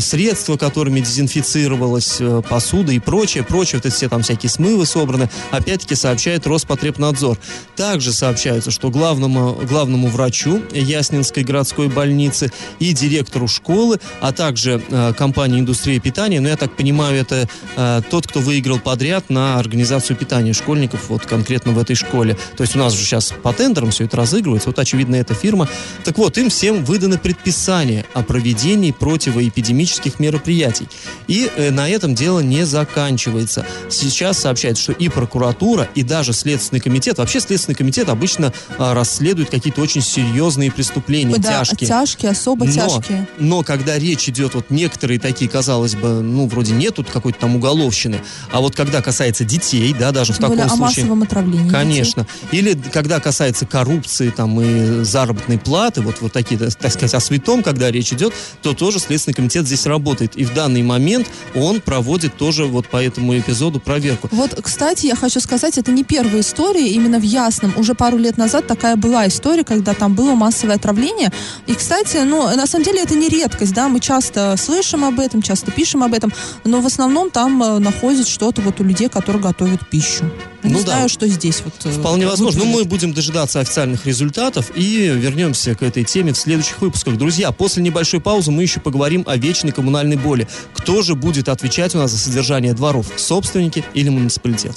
средства, 0.00 0.56
которыми 0.56 1.00
дезинфицировалась 1.00 2.20
посуда 2.48 2.92
и 2.92 2.98
прочее, 2.98 3.44
прочее, 3.44 3.78
вот 3.78 3.86
эти 3.86 3.94
все 3.94 4.08
там 4.08 4.22
всякие 4.22 4.50
смывы 4.50 4.86
собраны, 4.86 5.30
опять-таки 5.50 5.94
сообщает 5.94 6.46
Роспотребнадзор. 6.46 7.38
Также 7.76 8.12
сообщается, 8.12 8.70
что 8.70 8.90
главному, 8.90 9.60
главному 9.68 10.08
врачу 10.08 10.62
Яснинской 10.72 11.44
городской 11.44 11.88
больницы 11.88 12.52
и 12.78 12.92
директору 12.92 13.48
школы, 13.48 13.98
а 14.20 14.32
также 14.32 14.80
компании 15.16 15.60
индустрии 15.60 15.98
питания 15.98 16.27
питания, 16.28 16.40
но 16.40 16.48
я 16.48 16.56
так 16.56 16.76
понимаю, 16.76 17.18
это 17.18 17.48
э, 17.76 18.02
тот, 18.10 18.26
кто 18.26 18.40
выиграл 18.40 18.78
подряд 18.78 19.30
на 19.30 19.58
организацию 19.58 20.14
питания 20.14 20.52
школьников, 20.52 21.08
вот 21.08 21.24
конкретно 21.24 21.72
в 21.72 21.78
этой 21.78 21.96
школе. 21.96 22.36
То 22.56 22.64
есть 22.64 22.76
у 22.76 22.78
нас 22.78 22.92
же 22.92 23.02
сейчас 23.02 23.32
по 23.42 23.52
тендерам 23.54 23.90
все 23.90 24.04
это 24.04 24.18
разыгрывается, 24.18 24.68
вот 24.68 24.78
очевидно 24.78 25.16
эта 25.16 25.32
фирма. 25.32 25.68
Так 26.04 26.18
вот, 26.18 26.36
им 26.36 26.50
всем 26.50 26.84
выданы 26.84 27.16
предписания 27.16 28.04
о 28.12 28.22
проведении 28.22 28.90
противоэпидемических 28.90 30.20
мероприятий. 30.20 30.86
И 31.28 31.50
э, 31.56 31.70
на 31.70 31.88
этом 31.88 32.14
дело 32.14 32.40
не 32.40 32.66
заканчивается. 32.66 33.64
Сейчас 33.88 34.38
сообщается, 34.38 34.82
что 34.82 34.92
и 34.92 35.08
прокуратура, 35.08 35.88
и 35.94 36.02
даже 36.02 36.34
Следственный 36.34 36.80
комитет, 36.80 37.18
вообще 37.18 37.40
Следственный 37.40 37.74
комитет 37.74 38.10
обычно 38.10 38.52
э, 38.78 38.92
расследует 38.92 39.48
какие-то 39.48 39.80
очень 39.80 40.02
серьезные 40.02 40.70
преступления, 40.70 41.36
да, 41.36 41.64
тяжкие. 41.64 41.88
тяжкие, 41.88 42.30
особо 42.32 42.66
но, 42.66 42.72
тяжкие. 42.72 43.26
Но 43.38 43.62
когда 43.62 43.98
речь 43.98 44.28
идет, 44.28 44.54
вот 44.54 44.66
некоторые 44.68 45.18
такие, 45.18 45.50
казалось 45.50 45.94
бы, 45.94 46.17
ну, 46.20 46.46
вроде 46.46 46.72
нет 46.72 46.94
тут 46.94 47.10
какой-то 47.10 47.40
там 47.40 47.56
уголовщины. 47.56 48.20
А 48.50 48.60
вот 48.60 48.74
когда 48.74 49.02
касается 49.02 49.44
детей, 49.44 49.94
да, 49.98 50.12
даже 50.12 50.32
Тем 50.32 50.36
в 50.36 50.38
таком 50.38 50.56
более 50.56 50.68
случае... 50.68 50.84
о 50.84 51.08
массовом 51.08 51.22
отравлении 51.22 51.70
Конечно. 51.70 52.26
Детей. 52.50 52.58
Или 52.58 52.74
когда 52.92 53.20
касается 53.20 53.66
коррупции 53.66 54.30
там 54.30 54.60
и 54.60 55.04
заработной 55.04 55.58
платы, 55.58 56.02
вот, 56.02 56.20
вот 56.20 56.32
такие, 56.32 56.58
так 56.58 56.92
сказать, 56.92 57.14
о 57.14 57.20
святом, 57.20 57.62
когда 57.62 57.90
речь 57.90 58.12
идет, 58.12 58.32
то 58.62 58.74
тоже 58.74 58.98
Следственный 58.98 59.34
комитет 59.34 59.66
здесь 59.66 59.86
работает. 59.86 60.36
И 60.36 60.44
в 60.44 60.54
данный 60.54 60.82
момент 60.82 61.28
он 61.54 61.80
проводит 61.80 62.36
тоже 62.36 62.64
вот 62.64 62.88
по 62.88 63.02
этому 63.02 63.38
эпизоду 63.38 63.80
проверку. 63.80 64.28
Вот, 64.32 64.58
кстати, 64.62 65.06
я 65.06 65.16
хочу 65.16 65.40
сказать, 65.40 65.78
это 65.78 65.90
не 65.90 66.04
первая 66.04 66.40
история. 66.40 66.88
Именно 66.88 67.18
в 67.18 67.22
Ясном 67.22 67.72
уже 67.76 67.94
пару 67.94 68.18
лет 68.18 68.36
назад 68.36 68.66
такая 68.66 68.96
была 68.96 69.26
история, 69.26 69.64
когда 69.64 69.94
там 69.94 70.14
было 70.14 70.34
массовое 70.34 70.76
отравление. 70.76 71.32
И, 71.66 71.74
кстати, 71.74 72.18
ну, 72.18 72.54
на 72.54 72.66
самом 72.66 72.84
деле 72.84 73.02
это 73.02 73.14
не 73.14 73.28
редкость, 73.28 73.74
да, 73.74 73.88
мы 73.88 74.00
часто 74.00 74.56
слышим 74.56 75.04
об 75.04 75.20
этом, 75.20 75.42
часто 75.42 75.70
пишем 75.70 76.02
об 76.02 76.07
об 76.08 76.14
этом, 76.14 76.32
но 76.64 76.80
в 76.80 76.86
основном 76.86 77.30
там 77.30 77.62
э, 77.62 77.78
находят 77.78 78.26
что-то 78.26 78.60
вот 78.62 78.80
у 78.80 78.84
людей, 78.84 79.08
которые 79.08 79.40
готовят 79.42 79.88
пищу. 79.88 80.24
Я 80.62 80.70
Ну 80.70 80.78
не 80.78 80.84
да. 80.84 80.92
знаю, 80.92 81.08
что 81.08 81.26
здесь 81.28 81.62
вот. 81.64 81.74
э, 81.84 81.90
Вполне 81.90 82.26
возможно. 82.26 82.58
Но 82.60 82.64
мы 82.64 82.70
выглядит. 82.72 82.90
будем 82.90 83.12
дожидаться 83.14 83.60
официальных 83.60 84.04
результатов 84.06 84.72
и 84.74 85.06
вернемся 85.08 85.74
к 85.74 85.82
этой 85.82 86.04
теме 86.04 86.32
в 86.32 86.36
следующих 86.38 86.80
выпусках. 86.80 87.16
Друзья, 87.16 87.52
после 87.52 87.82
небольшой 87.82 88.20
паузы 88.20 88.50
мы 88.50 88.62
еще 88.62 88.80
поговорим 88.80 89.22
о 89.26 89.36
вечной 89.36 89.72
коммунальной 89.72 90.16
боли. 90.16 90.48
Кто 90.74 91.02
же 91.02 91.14
будет 91.14 91.48
отвечать 91.48 91.94
у 91.94 91.98
нас 91.98 92.10
за 92.10 92.18
содержание 92.18 92.72
дворов? 92.74 93.06
Собственники 93.16 93.84
или 93.94 94.08
муниципалитет? 94.08 94.72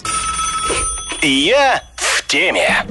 Я 1.23 1.83
в 1.95 2.27
теме. 2.27 2.85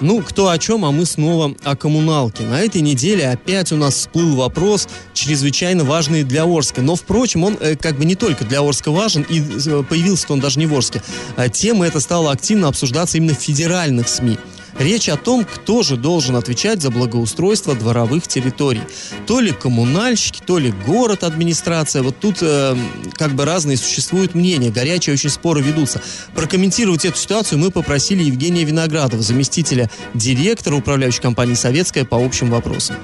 Ну, 0.00 0.22
кто 0.22 0.48
о 0.48 0.58
чем, 0.58 0.84
а 0.86 0.92
мы 0.92 1.04
снова 1.04 1.54
о 1.62 1.76
коммуналке. 1.76 2.44
На 2.44 2.60
этой 2.60 2.80
неделе 2.80 3.28
опять 3.28 3.70
у 3.70 3.76
нас 3.76 3.94
всплыл 3.94 4.34
вопрос, 4.34 4.88
чрезвычайно 5.12 5.84
важный 5.84 6.24
для 6.24 6.44
Орска. 6.44 6.80
Но, 6.80 6.96
впрочем, 6.96 7.44
он 7.44 7.58
э, 7.60 7.76
как 7.76 7.98
бы 7.98 8.06
не 8.06 8.14
только 8.14 8.44
для 8.44 8.60
Орска 8.60 8.90
важен, 8.90 9.26
и 9.28 9.40
э, 9.40 9.82
появился 9.88 10.26
он 10.30 10.40
даже 10.40 10.58
не 10.58 10.66
в 10.66 10.74
Орске. 10.74 11.02
А 11.36 11.48
тема 11.50 11.86
эта 11.86 12.00
стала 12.00 12.32
активно 12.32 12.68
обсуждаться 12.68 13.18
именно 13.18 13.34
в 13.34 13.38
федеральных 13.38 14.08
СМИ. 14.08 14.38
Речь 14.80 15.10
о 15.10 15.18
том, 15.18 15.44
кто 15.44 15.82
же 15.82 15.98
должен 15.98 16.36
отвечать 16.36 16.80
за 16.80 16.90
благоустройство 16.90 17.74
дворовых 17.74 18.26
территорий. 18.26 18.80
То 19.26 19.40
ли 19.40 19.52
коммунальщики, 19.52 20.40
то 20.40 20.58
ли 20.58 20.72
город, 20.86 21.22
администрация. 21.22 22.02
Вот 22.02 22.16
тут 22.18 22.36
э, 22.40 22.72
как 23.12 23.32
бы 23.32 23.44
разные 23.44 23.76
существуют 23.76 24.34
мнения, 24.34 24.72
горячие 24.72 25.12
очень 25.12 25.28
споры 25.28 25.60
ведутся. 25.60 26.00
Прокомментировать 26.34 27.04
эту 27.04 27.18
ситуацию 27.18 27.58
мы 27.58 27.70
попросили 27.70 28.22
Евгения 28.22 28.64
Виноградова, 28.64 29.20
заместителя 29.20 29.90
директора 30.14 30.76
управляющей 30.76 31.20
компании 31.20 31.52
«Советская» 31.52 32.06
по 32.06 32.16
общим 32.16 32.48
вопросам. 32.48 32.96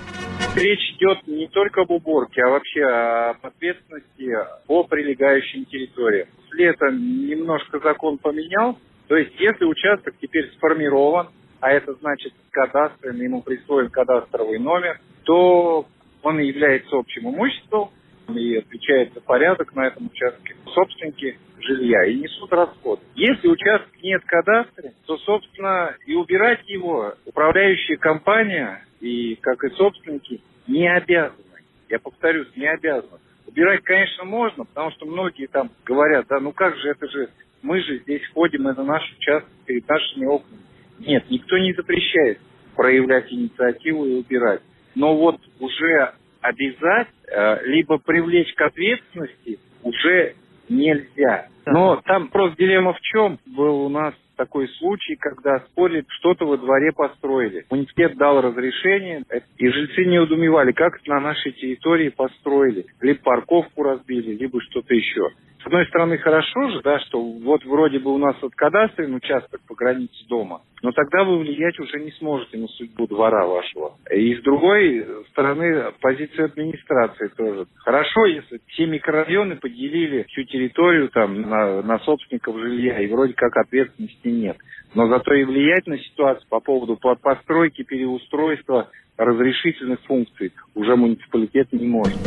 Речь 0.54 0.95
идет 0.97 1.26
не 1.26 1.47
только 1.49 1.83
об 1.83 1.90
уборке, 1.90 2.40
а 2.40 2.49
вообще 2.49 2.85
об 2.85 3.45
ответственности 3.45 4.33
по 4.66 4.83
прилегающим 4.85 5.66
территориям. 5.66 6.28
Летом 6.52 7.26
немножко 7.28 7.78
закон 7.85 8.16
поменял. 8.16 8.78
То 9.09 9.16
есть, 9.16 9.33
если 9.38 9.66
участок 9.66 10.14
теперь 10.23 10.50
сформирован, 10.56 11.28
а 11.66 11.73
это 11.73 11.94
значит 11.94 12.32
кадастрный, 12.52 13.25
ему 13.25 13.42
присвоен 13.42 13.90
кадастровый 13.90 14.61
номер, 14.61 15.00
то 15.25 15.85
он 16.23 16.38
является 16.38 16.96
общим 16.96 17.28
имуществом 17.28 17.90
и 18.28 18.58
отвечает 18.58 19.12
за 19.14 19.20
порядок 19.20 19.75
на 19.75 19.88
этом 19.88 20.06
участке. 20.06 20.54
Собственники 20.73 21.37
жилья 21.58 22.04
и 22.04 22.20
несут 22.20 22.52
расход. 22.52 23.00
Если 23.16 23.49
участок 23.49 23.90
нет 24.00 24.23
кадастра, 24.26 24.92
то, 25.06 25.16
собственно, 25.18 25.96
и 26.06 26.14
убирать 26.14 26.61
его 26.68 27.14
управляющая 27.25 27.96
компания 27.96 28.87
и, 29.00 29.35
как 29.35 29.64
и 29.64 29.70
собственники, 29.70 30.40
не 30.68 30.87
обязаны. 30.88 31.64
Я 31.88 31.99
повторюсь, 31.99 32.49
не 32.54 32.68
обязаны. 32.68 33.18
Убирать, 33.44 33.82
конечно, 33.82 34.23
можно, 34.23 34.64
потому 34.66 34.92
что 34.92 35.04
многие 35.04 35.46
там 35.49 35.73
говорят, 35.85 36.26
да 36.28 36.38
ну 36.38 36.52
как 36.52 36.76
же, 36.76 36.90
это 36.90 37.08
же, 37.08 37.28
мы 37.62 37.80
же 37.80 37.99
здесь 37.99 38.23
ходим, 38.35 38.68
это 38.68 38.85
наш 38.85 39.02
участок 39.18 39.50
перед 39.66 39.88
нашими 39.88 40.26
окнами. 40.26 40.62
Нет, 40.99 41.25
никто 41.31 41.59
не 41.59 41.73
запрещает 41.73 42.38
проявлять 42.76 43.33
инициативу 43.33 44.05
и 44.05 44.15
убирать. 44.15 44.61
Но 44.95 45.17
вот 45.17 45.41
уже 45.59 46.12
обязать, 46.41 47.09
э, 47.29 47.67
либо 47.67 47.99
привлечь 47.99 48.53
к 48.55 48.61
ответственности 48.61 49.59
уже 49.83 50.35
нельзя. 50.69 51.49
Но 51.65 52.00
там 52.05 52.29
просто 52.29 52.57
дилемма 52.59 52.93
в 52.93 53.00
чем? 53.00 53.38
Был 53.47 53.87
у 53.87 53.88
нас 53.88 54.15
такой 54.37 54.69
случай, 54.79 55.17
когда 55.17 55.61
спорили, 55.61 56.05
что-то 56.09 56.47
во 56.47 56.59
дворе 56.59 56.93
построили. 56.93 57.65
Муниципалитет 57.71 58.19
дал 58.19 58.41
разрешение, 58.41 59.25
э, 59.31 59.41
и 59.57 59.69
жильцы 59.69 60.05
не 60.05 60.19
удумевали, 60.19 60.73
как 60.73 61.05
на 61.07 61.21
нашей 61.21 61.53
территории 61.53 62.11
построили. 62.11 62.87
Либо 63.00 63.21
парковку 63.21 63.83
разбили, 63.83 64.35
либо 64.35 64.61
что-то 64.61 64.95
еще. 64.95 65.31
С 65.66 65.68
одной 65.68 65.85
стороны, 65.87 66.16
хорошо 66.18 66.70
же, 66.70 66.80
да, 66.82 67.00
что 67.00 67.20
вот 67.20 67.64
вроде 67.64 67.99
бы 67.99 68.14
у 68.14 68.18
нас 68.18 68.37
вот 68.40 68.54
кадастрный 68.54 69.16
участок 69.16 69.61
по 69.66 69.75
границе 69.75 70.25
дома, 70.28 70.62
но 70.80 70.92
тогда 70.92 71.25
вы 71.25 71.38
влиять 71.38 71.76
уже 71.80 71.99
не 71.99 72.12
сможете 72.12 72.56
на 72.58 72.68
судьбу 72.68 73.08
двора 73.08 73.44
вашего. 73.49 73.96
И 74.14 74.37
с 74.37 74.42
другой 74.42 75.04
стороны, 75.30 75.87
позиция 76.00 76.44
администрации 76.44 77.32
тоже. 77.37 77.66
Хорошо, 77.78 78.26
если 78.26 78.61
все 78.68 78.87
микрорайоны 78.87 79.56
поделили 79.56 80.23
всю 80.28 80.44
территорию 80.44 81.08
там 81.08 81.40
на, 81.40 81.82
на 81.82 81.99
собственников 81.99 82.56
жилья, 82.61 83.00
и 83.00 83.08
вроде 83.08 83.32
как 83.32 83.56
ответственности 83.56 84.28
нет. 84.28 84.58
Но 84.94 85.08
зато 85.08 85.35
и 85.35 85.42
влиять 85.42 85.88
на 85.88 85.99
ситуацию 85.99 86.46
по 86.49 86.61
поводу 86.61 86.96
по- 86.96 87.16
постройки, 87.16 87.82
переустройства 87.82 88.88
разрешительных 89.16 90.00
функций 90.02 90.52
уже 90.76 90.94
муниципалитет 90.94 91.73
не 91.73 91.88
может. 91.88 92.20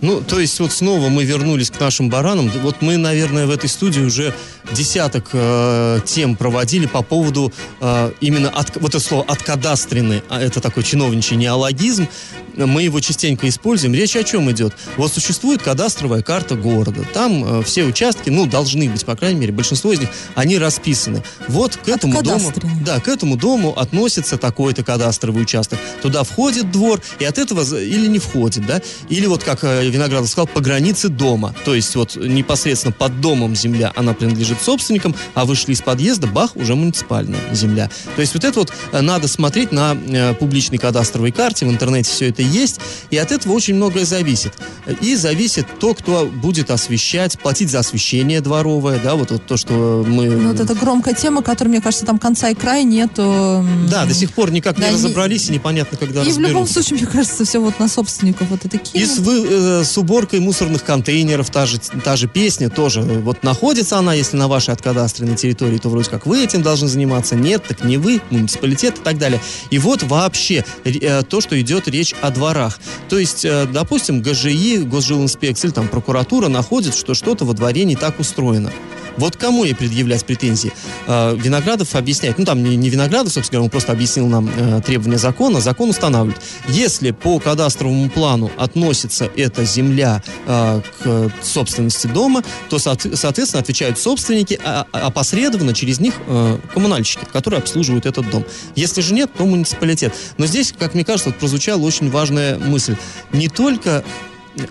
Ну, 0.00 0.22
то 0.22 0.40
есть 0.40 0.58
вот 0.60 0.72
снова 0.72 1.08
мы 1.08 1.24
вернулись 1.24 1.70
к 1.70 1.78
нашим 1.78 2.08
баранам. 2.08 2.50
Вот 2.62 2.80
мы, 2.80 2.96
наверное, 2.96 3.46
в 3.46 3.50
этой 3.50 3.68
студии 3.68 4.00
уже 4.00 4.34
десяток 4.72 5.28
э, 5.32 6.00
тем 6.04 6.36
проводили 6.36 6.86
по 6.86 7.02
поводу 7.02 7.52
э, 7.80 8.12
именно 8.20 8.48
от, 8.48 8.76
вот 8.76 8.94
это 8.94 9.00
слово 9.00 9.24
«откадастренный», 9.28 10.22
а 10.28 10.40
это 10.40 10.60
такой 10.60 10.84
чиновничий 10.84 11.36
неологизм, 11.36 12.08
мы 12.56 12.82
его 12.82 13.00
частенько 13.00 13.48
используем. 13.48 13.94
Речь 13.94 14.16
о 14.16 14.24
чем 14.24 14.50
идет? 14.50 14.74
Вот 14.96 15.12
существует 15.12 15.62
кадастровая 15.62 16.22
карта 16.22 16.54
города. 16.54 17.04
Там 17.12 17.60
э, 17.60 17.62
все 17.62 17.84
участки, 17.84 18.30
ну, 18.30 18.46
должны 18.46 18.88
быть, 18.88 19.04
по 19.04 19.16
крайней 19.16 19.40
мере, 19.40 19.52
большинство 19.52 19.92
из 19.92 20.00
них, 20.00 20.08
они 20.34 20.58
расписаны. 20.58 21.22
Вот 21.48 21.76
к 21.76 21.88
этому 21.88 22.22
дому... 22.22 22.48
Откадастренный. 22.48 22.84
Да, 22.84 23.00
к 23.00 23.08
этому 23.08 23.36
дому 23.36 23.78
относится 23.78 24.38
такой-то 24.38 24.82
кадастровый 24.84 25.42
участок. 25.42 25.78
Туда 26.02 26.24
входит 26.24 26.70
двор, 26.70 27.00
и 27.18 27.24
от 27.24 27.38
этого 27.38 27.62
или 27.78 28.06
не 28.06 28.18
входит, 28.18 28.66
да? 28.66 28.80
Или 29.08 29.26
вот, 29.26 29.44
как 29.44 29.64
э, 29.64 29.88
Виноградов 29.88 30.28
сказал, 30.28 30.46
по 30.46 30.60
границе 30.60 31.08
дома. 31.08 31.54
То 31.64 31.74
есть 31.74 31.94
вот 31.96 32.16
непосредственно 32.16 32.92
под 32.92 33.20
домом 33.20 33.54
земля, 33.54 33.92
она 33.96 34.14
принадлежит 34.14 34.60
собственникам, 34.60 35.14
а 35.34 35.44
вышли 35.44 35.72
из 35.72 35.82
подъезда, 35.82 36.26
бах, 36.26 36.56
уже 36.56 36.74
муниципальная 36.74 37.40
земля. 37.52 37.90
То 38.16 38.20
есть 38.20 38.34
вот 38.34 38.44
это 38.44 38.58
вот 38.58 38.72
э, 38.92 39.00
надо 39.00 39.28
смотреть 39.28 39.72
на 39.72 39.94
э, 39.94 40.34
публичной 40.34 40.78
кадастровой 40.78 41.32
карте, 41.32 41.66
в 41.66 41.70
интернете 41.70 42.10
все 42.10 42.28
это 42.28 42.39
есть, 42.42 42.80
и 43.10 43.16
от 43.16 43.32
этого 43.32 43.52
очень 43.52 43.74
многое 43.74 44.04
зависит. 44.04 44.52
И 45.00 45.14
зависит 45.16 45.66
то, 45.78 45.94
кто 45.94 46.26
будет 46.26 46.70
освещать, 46.70 47.38
платить 47.38 47.70
за 47.70 47.80
освещение 47.80 48.40
дворовое, 48.40 48.98
да, 49.02 49.14
вот, 49.14 49.30
вот 49.30 49.46
то, 49.46 49.56
что 49.56 50.04
мы... 50.06 50.26
Ну, 50.28 50.52
вот 50.52 50.60
это 50.60 50.74
громкая 50.74 51.14
тема, 51.14 51.42
которая, 51.42 51.72
мне 51.72 51.80
кажется, 51.82 52.06
там 52.06 52.18
конца 52.18 52.48
и 52.50 52.54
края 52.54 52.82
нету. 52.84 53.64
Да, 53.90 54.06
до 54.06 54.14
сих 54.14 54.32
пор 54.32 54.50
никак 54.50 54.76
Да, 54.78 54.88
не 54.88 54.94
разобрались, 54.94 55.48
и 55.48 55.52
непонятно, 55.52 55.96
когда 55.98 56.22
И 56.22 56.32
в 56.32 56.38
любом 56.38 56.62
разберутся. 56.62 56.72
случае, 56.74 56.98
мне 56.98 57.06
кажется, 57.06 57.44
все 57.44 57.58
вот 57.60 57.78
на 57.78 57.88
собственников 57.88 58.48
вот 58.48 58.64
это 58.64 58.76
И 58.76 58.80
кинут. 58.80 59.08
с, 59.10 59.18
вы- 59.18 59.46
э, 59.50 59.84
с 59.84 59.96
уборкой 59.98 60.40
мусорных 60.40 60.84
контейнеров 60.84 61.50
та 61.50 61.66
же, 61.66 61.78
та 61.78 62.16
же 62.16 62.28
песня 62.28 62.70
тоже. 62.70 63.02
Вот 63.02 63.42
находится 63.42 63.98
она, 63.98 64.14
если 64.14 64.36
на 64.36 64.48
вашей 64.48 64.72
откадастренной 64.74 65.36
территории, 65.36 65.78
то 65.78 65.88
вроде 65.88 66.08
как 66.10 66.26
вы 66.26 66.42
этим 66.44 66.62
должны 66.62 66.88
заниматься. 66.88 67.34
Нет, 67.36 67.64
так 67.66 67.84
не 67.84 67.96
вы, 67.96 68.20
муниципалитет 68.30 68.98
и 68.98 69.02
так 69.02 69.18
далее. 69.18 69.40
И 69.70 69.78
вот 69.78 70.02
вообще 70.02 70.64
э, 70.84 71.22
то, 71.22 71.40
что 71.40 71.60
идет 71.60 71.88
речь 71.88 72.14
о 72.20 72.29
дворах. 72.30 72.78
То 73.08 73.18
есть, 73.18 73.44
э, 73.44 73.66
допустим, 73.66 74.22
ГЖИ, 74.22 74.78
Госжилинспекция 74.78 75.68
или 75.68 75.74
там 75.74 75.88
прокуратура 75.88 76.48
находит, 76.48 76.94
что 76.94 77.14
что-то 77.14 77.44
во 77.44 77.54
дворе 77.54 77.84
не 77.84 77.96
так 77.96 78.20
устроено. 78.20 78.72
Вот 79.16 79.36
кому 79.36 79.64
ей 79.64 79.74
предъявлять 79.74 80.24
претензии? 80.24 80.72
Э, 81.06 81.36
Виноградов 81.36 81.94
объясняет, 81.94 82.38
ну 82.38 82.44
там 82.44 82.62
не, 82.62 82.76
не 82.76 82.90
Виноградов, 82.90 83.32
собственно 83.32 83.58
говоря, 83.58 83.64
он 83.64 83.70
просто 83.70 83.92
объяснил 83.92 84.26
нам 84.26 84.50
э, 84.54 84.80
требования 84.84 85.18
закона. 85.18 85.60
Закон 85.60 85.90
устанавливает, 85.90 86.40
если 86.68 87.12
по 87.12 87.38
кадастровому 87.38 88.10
плану 88.10 88.50
относится 88.56 89.30
эта 89.36 89.64
земля 89.64 90.22
э, 90.46 90.80
к 91.02 91.30
собственности 91.42 92.06
дома, 92.06 92.42
то, 92.68 92.76
соот- 92.76 93.16
соответственно, 93.16 93.62
отвечают 93.62 93.98
собственники, 93.98 94.58
а 94.64 94.80
а 94.92 95.06
опосредованно 95.06 95.74
через 95.74 96.00
них 96.00 96.14
э, 96.26 96.58
коммунальщики, 96.72 97.24
которые 97.32 97.58
обслуживают 97.58 98.06
этот 98.06 98.28
дом. 98.30 98.44
Если 98.74 99.00
же 99.00 99.14
нет, 99.14 99.30
то 99.36 99.44
муниципалитет. 99.44 100.14
Но 100.38 100.46
здесь, 100.46 100.74
как 100.76 100.94
мне 100.94 101.04
кажется, 101.04 101.30
вот 101.30 101.38
прозвучала 101.38 101.80
очень 101.82 102.10
важная 102.10 102.58
мысль. 102.58 102.96
Не 103.32 103.48
только 103.48 104.04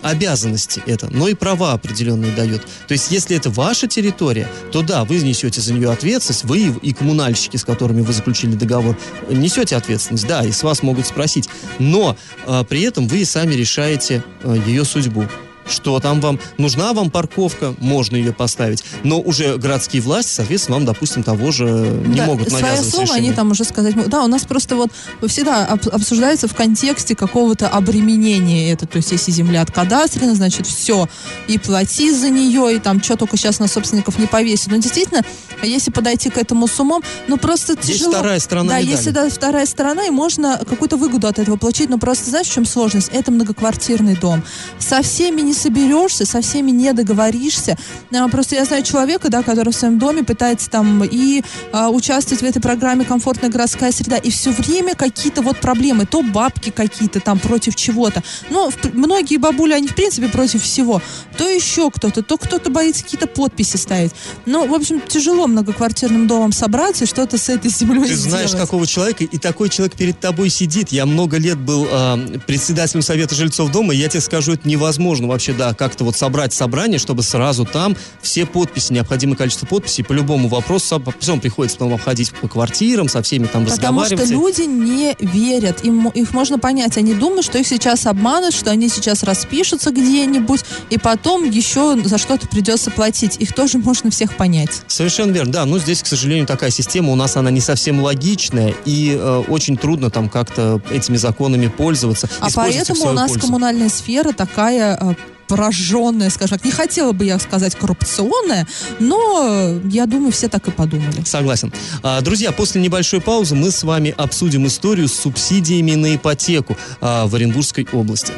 обязанности 0.02 0.82
это, 0.86 1.08
но 1.10 1.28
и 1.28 1.34
права 1.34 1.72
определенные 1.72 2.32
дает. 2.32 2.62
То 2.86 2.92
есть, 2.92 3.10
если 3.10 3.36
это 3.36 3.50
ваша 3.50 3.86
территория, 3.86 4.48
то 4.72 4.82
да, 4.82 5.04
вы 5.04 5.16
несете 5.16 5.60
за 5.60 5.72
нее 5.72 5.90
ответственность, 5.90 6.44
вы 6.44 6.74
и- 6.82 6.92
коммунальщики, 6.92 7.56
с 7.56 7.64
которыми 7.64 8.02
вы 8.02 8.12
заключили 8.12 8.54
договор, 8.54 8.96
несете 9.30 9.76
ответственность, 9.76 10.26
да, 10.26 10.44
и 10.44 10.52
с 10.52 10.62
вас 10.62 10.82
могут 10.82 11.06
спросить. 11.06 11.48
Но 11.78 12.16
э, 12.46 12.64
при 12.68 12.82
этом 12.82 13.08
вы 13.08 13.24
сами 13.24 13.54
решаете 13.54 14.22
э, 14.42 14.56
ее 14.66 14.84
судьбу. 14.84 15.26
Что 15.70 16.00
там 16.00 16.20
вам? 16.20 16.38
Нужна 16.58 16.92
вам 16.92 17.10
парковка? 17.10 17.74
Можно 17.78 18.16
ее 18.16 18.32
поставить. 18.32 18.84
Но 19.04 19.20
уже 19.20 19.56
городские 19.56 20.02
власти, 20.02 20.32
соответственно, 20.34 20.76
вам, 20.78 20.84
допустим, 20.86 21.22
того 21.22 21.50
же 21.52 21.64
не 22.06 22.16
Да, 22.16 22.26
могут 22.26 22.48
свое 22.48 22.64
навязывать 22.64 22.90
слово 22.90 23.04
решение. 23.06 23.26
они 23.28 23.32
там 23.32 23.50
уже 23.52 23.64
сказать 23.64 23.94
могут. 23.94 24.10
Да, 24.10 24.24
у 24.24 24.26
нас 24.26 24.42
просто 24.44 24.76
вот 24.76 24.90
всегда 25.28 25.66
об- 25.66 25.88
обсуждается 25.92 26.48
в 26.48 26.54
контексте 26.54 27.14
какого-то 27.14 27.68
обременения 27.68 28.72
это. 28.72 28.86
То 28.86 28.96
есть, 28.96 29.12
если 29.12 29.30
земля 29.30 29.62
откадастрена, 29.62 30.34
значит, 30.34 30.66
все, 30.66 31.08
и 31.48 31.58
плати 31.58 32.12
за 32.12 32.30
нее, 32.30 32.76
и 32.76 32.78
там 32.78 33.02
что 33.02 33.16
только 33.16 33.36
сейчас 33.36 33.58
на 33.58 33.68
собственников 33.68 34.18
не 34.18 34.26
повесит. 34.26 34.68
Но 34.68 34.76
действительно, 34.76 35.22
если 35.62 35.90
подойти 35.90 36.30
к 36.30 36.36
этому 36.38 36.66
с 36.66 36.78
умом, 36.80 37.02
ну 37.28 37.36
просто 37.36 37.74
Есть 37.74 37.86
тяжело. 37.98 38.12
вторая 38.12 38.40
сторона 38.40 38.70
Да, 38.70 38.78
медали. 38.80 38.90
если 38.96 39.10
да, 39.10 39.28
вторая 39.28 39.66
сторона, 39.66 40.06
и 40.06 40.10
можно 40.10 40.58
какую-то 40.68 40.96
выгоду 40.96 41.26
от 41.28 41.38
этого 41.38 41.56
получить, 41.56 41.88
но 41.90 41.98
просто 41.98 42.30
знаешь, 42.30 42.46
в 42.48 42.52
чем 42.52 42.64
сложность? 42.64 43.08
Это 43.12 43.30
многоквартирный 43.30 44.16
дом. 44.16 44.42
Со 44.78 45.02
всеми 45.02 45.40
соберешься, 45.60 46.24
со 46.26 46.40
всеми 46.40 46.70
не 46.70 46.92
договоришься. 46.92 47.76
А, 48.14 48.28
Просто 48.28 48.54
я 48.56 48.64
знаю 48.64 48.82
человека, 48.82 49.28
да, 49.28 49.42
который 49.42 49.72
в 49.72 49.76
своем 49.76 49.98
доме 49.98 50.22
пытается 50.24 50.70
там 50.70 51.04
и 51.04 51.42
а, 51.72 51.90
участвовать 51.90 52.42
в 52.42 52.44
этой 52.46 52.60
программе 52.60 53.04
«Комфортная 53.04 53.50
городская 53.50 53.92
среда», 53.92 54.16
и 54.16 54.30
все 54.30 54.50
время 54.50 54.94
какие-то 54.94 55.42
вот 55.42 55.58
проблемы, 55.58 56.06
то 56.06 56.22
бабки 56.22 56.70
какие-то 56.70 57.20
там 57.20 57.38
против 57.38 57.74
чего-то. 57.76 58.22
В- 58.50 58.94
многие 58.94 59.36
бабули, 59.36 59.72
они 59.72 59.88
в 59.88 59.94
принципе 59.94 60.28
против 60.28 60.62
всего. 60.62 61.02
То 61.36 61.48
еще 61.48 61.90
кто-то, 61.90 62.22
то 62.22 62.36
кто-то 62.38 62.70
боится 62.70 63.04
какие-то 63.04 63.26
подписи 63.26 63.76
ставить. 63.76 64.12
Ну, 64.46 64.66
в 64.66 64.74
общем, 64.74 65.00
тяжело 65.06 65.46
многоквартирным 65.46 66.26
домом 66.26 66.52
собраться 66.52 67.04
и 67.04 67.06
что-то 67.06 67.38
с 67.38 67.48
этой 67.48 67.70
землей 67.70 68.08
Ты 68.08 68.16
знаешь, 68.16 68.48
сделать. 68.50 68.66
какого 68.66 68.86
человека, 68.86 69.24
и 69.24 69.38
такой 69.38 69.68
человек 69.68 69.94
перед 69.96 70.18
тобой 70.20 70.48
сидит. 70.50 70.90
Я 70.92 71.06
много 71.06 71.36
лет 71.38 71.58
был 71.58 71.86
а, 71.90 72.18
председателем 72.46 73.02
Совета 73.02 73.34
жильцов 73.34 73.70
дома, 73.70 73.94
и 73.94 73.98
я 73.98 74.08
тебе 74.08 74.20
скажу, 74.20 74.52
это 74.52 74.68
невозможно 74.68 75.26
вообще, 75.28 75.49
да, 75.52 75.74
как-то 75.74 76.04
вот 76.04 76.16
собрать 76.16 76.52
собрание, 76.52 76.98
чтобы 76.98 77.22
сразу 77.22 77.64
там 77.64 77.96
все 78.22 78.46
подписи, 78.46 78.92
необходимое 78.92 79.36
количество 79.36 79.66
подписей 79.66 80.04
по 80.04 80.12
любому 80.12 80.48
вопросу, 80.48 81.02
всем 81.20 81.40
приходится 81.40 81.78
потом 81.78 81.94
обходить 81.94 82.32
по 82.32 82.48
квартирам, 82.48 83.08
со 83.08 83.22
всеми 83.22 83.46
там 83.46 83.64
Потому 83.64 84.04
что 84.04 84.14
разговаривать. 84.16 84.30
люди 84.30 84.62
не 84.62 85.14
верят. 85.18 85.84
Им, 85.84 86.08
их 86.08 86.32
можно 86.32 86.58
понять. 86.58 86.96
Они 86.96 87.14
думают, 87.14 87.44
что 87.44 87.58
их 87.58 87.66
сейчас 87.66 88.06
обманут, 88.06 88.54
что 88.54 88.70
они 88.70 88.88
сейчас 88.88 89.22
распишутся 89.22 89.90
где-нибудь, 89.90 90.64
и 90.90 90.98
потом 90.98 91.48
еще 91.48 91.96
за 92.04 92.18
что-то 92.18 92.48
придется 92.48 92.90
платить. 92.90 93.36
Их 93.38 93.52
тоже 93.54 93.78
можно 93.78 94.10
всех 94.10 94.36
понять. 94.36 94.82
Совершенно 94.86 95.32
верно, 95.32 95.52
да. 95.52 95.66
Но 95.66 95.78
здесь, 95.78 96.02
к 96.02 96.06
сожалению, 96.06 96.46
такая 96.46 96.70
система 96.70 97.12
у 97.12 97.16
нас, 97.16 97.36
она 97.36 97.50
не 97.50 97.60
совсем 97.60 98.00
логичная, 98.00 98.74
и 98.84 99.16
э, 99.18 99.42
очень 99.48 99.76
трудно 99.76 100.10
там 100.10 100.28
как-то 100.28 100.80
этими 100.90 101.16
законами 101.16 101.68
пользоваться. 101.68 102.28
А 102.40 102.48
поэтому 102.54 103.06
у 103.06 103.12
нас 103.12 103.30
пользу. 103.30 103.46
коммунальная 103.46 103.88
сфера 103.88 104.32
такая 104.32 105.16
пораженная, 105.50 106.30
скажем 106.30 106.58
так. 106.58 106.64
Не 106.64 106.70
хотела 106.70 107.10
бы 107.10 107.24
я 107.24 107.38
сказать 107.40 107.74
коррупционная, 107.74 108.68
но 109.00 109.42
э, 109.50 109.80
я 109.90 110.06
думаю, 110.06 110.30
все 110.30 110.48
так 110.48 110.68
и 110.68 110.70
подумали. 110.70 111.24
Согласен. 111.24 111.72
А, 112.04 112.20
Друзья, 112.20 112.52
после 112.52 112.80
небольшой 112.80 113.20
паузы 113.20 113.56
мы 113.56 113.72
с 113.72 113.82
вами 113.82 114.14
обсудим 114.16 114.68
историю 114.68 115.08
с 115.08 115.12
субсидиями 115.14 115.96
на 115.96 116.14
ипотеку 116.14 116.76
а, 117.00 117.26
в 117.26 117.34
Оренбургской 117.34 117.86
области. 117.92 118.32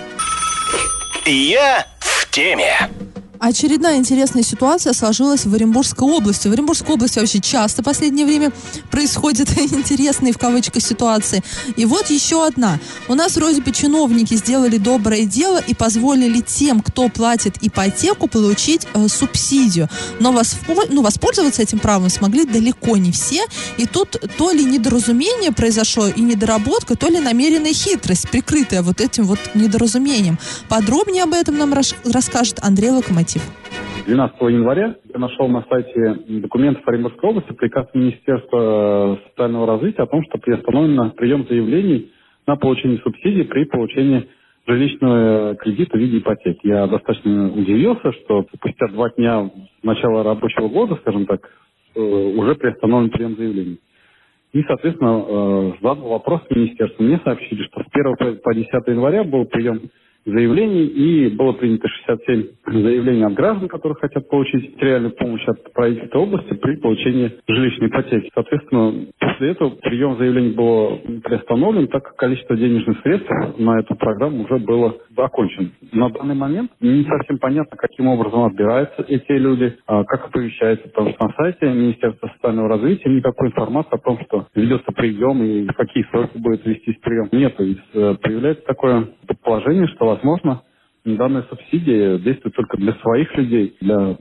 Я 1.26 1.86
в 2.00 2.30
теме. 2.30 2.88
Очередная 3.42 3.96
интересная 3.96 4.44
ситуация 4.44 4.92
сложилась 4.92 5.46
в 5.46 5.52
Оренбургской 5.52 6.06
области. 6.08 6.46
В 6.46 6.52
Оренбургской 6.52 6.94
области 6.94 7.18
вообще 7.18 7.40
часто 7.40 7.82
в 7.82 7.84
последнее 7.84 8.24
время 8.24 8.52
происходят 8.88 9.50
интересные 9.58 10.32
в 10.32 10.38
кавычках 10.38 10.80
ситуации. 10.80 11.42
И 11.74 11.84
вот 11.84 12.08
еще 12.08 12.46
одна. 12.46 12.78
У 13.08 13.16
нас 13.16 13.34
вроде 13.34 13.60
бы 13.60 13.72
чиновники 13.72 14.34
сделали 14.34 14.78
доброе 14.78 15.24
дело 15.24 15.58
и 15.58 15.74
позволили 15.74 16.40
тем, 16.40 16.82
кто 16.82 17.08
платит 17.08 17.56
ипотеку, 17.62 18.28
получить 18.28 18.86
э, 18.94 19.08
субсидию. 19.08 19.88
Но 20.20 20.30
воспо- 20.30 20.86
ну, 20.88 21.02
воспользоваться 21.02 21.62
этим 21.62 21.80
правом 21.80 22.10
смогли 22.10 22.44
далеко 22.44 22.96
не 22.96 23.10
все. 23.10 23.44
И 23.76 23.86
тут 23.86 24.22
то 24.38 24.52
ли 24.52 24.64
недоразумение 24.64 25.50
произошло 25.50 26.06
и 26.06 26.20
недоработка, 26.20 26.96
то 26.96 27.08
ли 27.08 27.18
намеренная 27.18 27.74
хитрость, 27.74 28.30
прикрытая 28.30 28.82
вот 28.82 29.00
этим 29.00 29.24
вот 29.24 29.40
недоразумением. 29.54 30.38
Подробнее 30.68 31.24
об 31.24 31.32
этом 31.32 31.58
нам 31.58 31.74
рас- 31.74 31.96
расскажет 32.04 32.60
Андрей 32.62 32.90
Локомотив. 32.90 33.31
12 34.06 34.40
января 34.42 34.96
я 35.12 35.20
нашел 35.20 35.48
на 35.48 35.64
сайте 35.70 36.16
документов 36.40 36.86
Оренбургской 36.86 37.30
области 37.30 37.52
приказ 37.52 37.86
Министерства 37.94 39.18
э, 39.18 39.28
социального 39.30 39.66
развития 39.66 40.02
о 40.02 40.06
том, 40.06 40.22
что 40.28 40.38
приостановлен 40.38 41.12
прием 41.12 41.46
заявлений 41.48 42.12
на 42.46 42.56
получение 42.56 42.98
субсидий 42.98 43.44
при 43.44 43.64
получении 43.64 44.28
жилищного 44.66 45.56
кредита 45.56 45.96
в 45.96 46.00
виде 46.00 46.18
ипотеки. 46.18 46.60
Я 46.66 46.86
достаточно 46.86 47.52
удивился, 47.52 48.12
что 48.12 48.46
спустя 48.56 48.88
два 48.88 49.10
дня 49.10 49.50
начала 49.82 50.22
рабочего 50.22 50.68
года, 50.68 50.96
скажем 51.02 51.26
так, 51.26 51.48
э, 51.94 52.00
уже 52.00 52.54
приостановлен 52.56 53.10
прием 53.10 53.36
заявлений. 53.36 53.80
И, 54.52 54.62
соответственно, 54.64 55.24
э, 55.26 55.72
задал 55.82 56.08
вопрос 56.08 56.42
министерству. 56.50 57.04
Мне 57.04 57.20
сообщили, 57.24 57.62
что 57.64 57.82
с 57.82 57.86
1 57.92 58.16
по- 58.16 58.34
по 58.42 58.54
10 58.54 58.88
января 58.88 59.24
был 59.24 59.46
прием 59.46 59.80
заявлений, 60.24 60.86
и 60.86 61.28
было 61.30 61.52
принято 61.52 61.88
67 61.88 62.46
заявлений 62.82 63.24
от 63.24 63.34
граждан, 63.34 63.68
которые 63.68 63.96
хотят 63.96 64.28
получить 64.28 64.74
материальную 64.74 65.12
помощь 65.12 65.46
от 65.46 65.72
правительства 65.72 66.18
области 66.18 66.54
при 66.54 66.76
получении 66.76 67.32
жилищной 67.48 67.88
ипотеки. 67.88 68.30
Соответственно, 68.34 69.06
после 69.18 69.50
этого 69.50 69.70
прием 69.70 70.16
заявлений 70.18 70.54
был 70.54 70.98
приостановлен, 71.22 71.88
так 71.88 72.04
как 72.04 72.16
количество 72.16 72.56
денежных 72.56 73.00
средств 73.02 73.30
на 73.58 73.80
эту 73.80 73.94
программу 73.96 74.44
уже 74.44 74.58
было 74.58 74.96
окончено. 75.16 75.70
На 75.92 76.10
данный 76.10 76.34
момент 76.34 76.70
не 76.80 77.04
совсем 77.04 77.38
понятно, 77.38 77.76
каким 77.76 78.08
образом 78.08 78.44
отбираются 78.44 79.04
эти 79.08 79.32
люди, 79.32 79.76
а 79.86 80.04
как 80.04 80.26
оповещается, 80.26 80.88
потому 80.88 81.10
что 81.10 81.26
на 81.26 81.34
сайте 81.34 81.66
Министерства 81.66 82.28
социального 82.34 82.68
развития 82.68 83.10
никакой 83.10 83.48
информации 83.48 83.94
о 83.94 83.98
том, 83.98 84.18
что 84.26 84.46
ведется 84.54 84.92
прием 84.92 85.42
и 85.42 85.66
в 85.66 85.72
какие 85.74 86.04
сроки 86.10 86.38
будет 86.38 86.64
вестись 86.64 86.98
прием, 87.00 87.28
нет. 87.32 87.54
Э, 87.58 88.14
появляется 88.20 88.64
такое 88.64 89.08
предположение, 89.26 89.86
что, 89.88 90.11
возможно, 90.14 90.62
данная 91.04 91.44
субсидия 91.48 92.18
действует 92.18 92.54
только 92.54 92.76
для 92.76 92.94
своих 92.94 93.34
людей, 93.36 93.76
для 93.80 94.16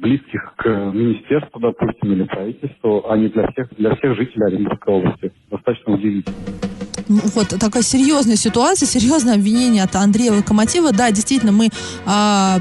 близких 0.00 0.54
к 0.56 0.68
министерству, 0.92 1.60
допустим, 1.60 2.12
или 2.12 2.24
правительству, 2.24 3.08
а 3.08 3.16
не 3.16 3.28
для 3.28 3.50
всех, 3.52 3.68
для 3.76 3.94
всех 3.96 4.16
жителей 4.16 4.46
Оренбургской 4.46 4.94
области. 4.94 5.32
Достаточно 5.50 5.94
удивительно. 5.94 6.36
Ну, 7.08 7.20
Вот 7.34 7.48
такая 7.60 7.82
серьезная 7.82 8.36
ситуация, 8.36 8.86
серьезное 8.86 9.34
обвинение 9.34 9.84
от 9.84 9.94
Андрея 9.94 10.32
Локомотива. 10.32 10.92
Да, 10.92 11.10
действительно, 11.10 11.52
мы 11.52 11.68
а, 12.04 12.58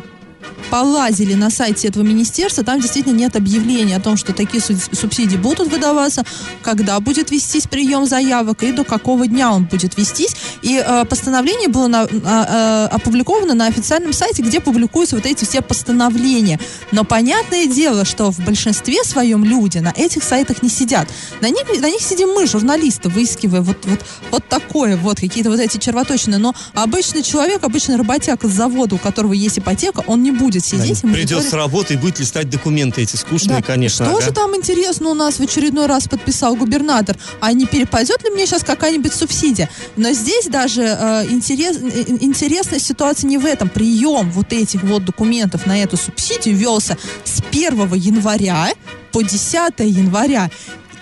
полазили 0.70 1.34
на 1.34 1.50
сайте 1.50 1.88
этого 1.88 2.04
министерства, 2.04 2.64
там 2.64 2.80
действительно 2.80 3.14
нет 3.16 3.36
объявления 3.36 3.98
о 3.98 4.00
том, 4.02 4.18
что 4.18 4.34
такие 4.34 4.62
су- 4.62 4.76
субсидии 4.92 5.38
будут 5.38 5.72
выдаваться, 5.72 6.24
когда 6.64 7.00
будет 7.00 7.32
вестись 7.32 7.68
прием 7.68 8.06
заявок 8.06 8.64
и 8.64 8.72
до 8.72 8.84
какого 8.84 9.28
дня 9.28 9.52
он 9.52 9.66
будет 9.66 9.98
вестись. 9.98 10.36
И 10.62 10.84
э, 10.86 11.06
постановление 11.06 11.68
было 11.68 11.88
на- 11.88 12.08
а, 12.26 12.88
э, 12.92 12.96
опубликовано 12.96 13.54
на 13.54 13.68
официальном 13.68 14.14
сайте, 14.14 14.42
где 14.42 14.60
публикуются 14.60 15.16
вот 15.16 15.26
эти 15.26 15.46
все 15.46 15.62
постановления. 15.62 16.60
Но 16.92 17.04
понятное 17.04 17.68
дело, 17.68 18.06
что 18.06 18.32
в 18.32 18.40
большинстве 18.40 19.04
своем 19.04 19.44
люди 19.44 19.78
на 19.78 19.94
этих 19.96 20.24
сайтах 20.24 20.64
не 20.64 20.70
сидят. 20.70 21.08
На 21.42 21.50
них, 21.50 21.64
на 21.80 21.90
них 21.90 22.02
сидим 22.02 22.30
мы, 22.30 22.48
журналисты, 22.48 23.10
выискивая 23.10 23.62
вот, 23.62 23.78
вот, 23.86 24.00
вот 24.32 24.48
такое, 24.50 24.98
вот 24.98 25.20
какие-то 25.20 25.50
вот 25.50 25.60
эти 25.60 25.78
червоточины. 25.78 26.38
Но 26.38 26.54
обычный 26.74 27.24
человек, 27.24 27.64
обычный 27.64 27.96
работяга 27.98 28.48
с 28.48 28.52
завода, 28.52 28.96
у 28.96 28.98
которого 28.98 29.34
есть 29.34 29.60
ипотека, 29.60 30.04
он 30.08 30.24
не 30.24 30.32
будет 30.38 30.66
сидеть 30.66 31.04
и 31.04 31.08
Придет 31.08 31.44
с 31.44 31.54
работы 31.54 31.96
и 31.96 31.98
будет 31.98 32.20
листать 32.20 32.50
документы 32.50 33.02
эти 33.02 33.16
скучные, 33.16 33.60
Да. 33.60 33.64
конечно. 33.64 34.06
Что 34.06 34.18
ага. 34.18 34.26
же 34.26 34.32
там 34.32 34.56
интересно 34.56 35.10
у 35.10 35.14
нас 35.14 35.36
в 35.36 35.42
очередной 35.42 35.86
раз 35.88 36.08
подписал 36.08 36.56
губернатор? 36.56 37.18
А 37.40 37.54
не 37.54 37.66
перепадет 37.66 38.24
ли 38.24 38.30
мне 38.30 38.46
сейчас 38.46 38.64
какая-нибудь 38.64 39.14
субсидия? 39.14 39.70
Но 39.96 40.12
здесь 40.12 40.48
даже 40.48 40.84
э, 40.84 41.26
интерес, 41.30 41.78
э, 41.78 42.04
интересная 42.22 42.80
ситуация 42.80 43.28
не 43.28 43.38
в 43.38 43.46
этом. 43.46 43.70
Прием 43.70 44.32
вот 44.32 44.54
этих 44.54 44.84
вот 44.84 45.06
документов 45.06 45.66
на 45.66 45.82
эту 45.82 45.98
субсидию 45.98 46.56
велся 46.56 46.98
с 47.24 47.42
1 47.52 47.94
января 47.96 48.70
по 49.12 49.22
10 49.22 49.80
января. 49.80 50.50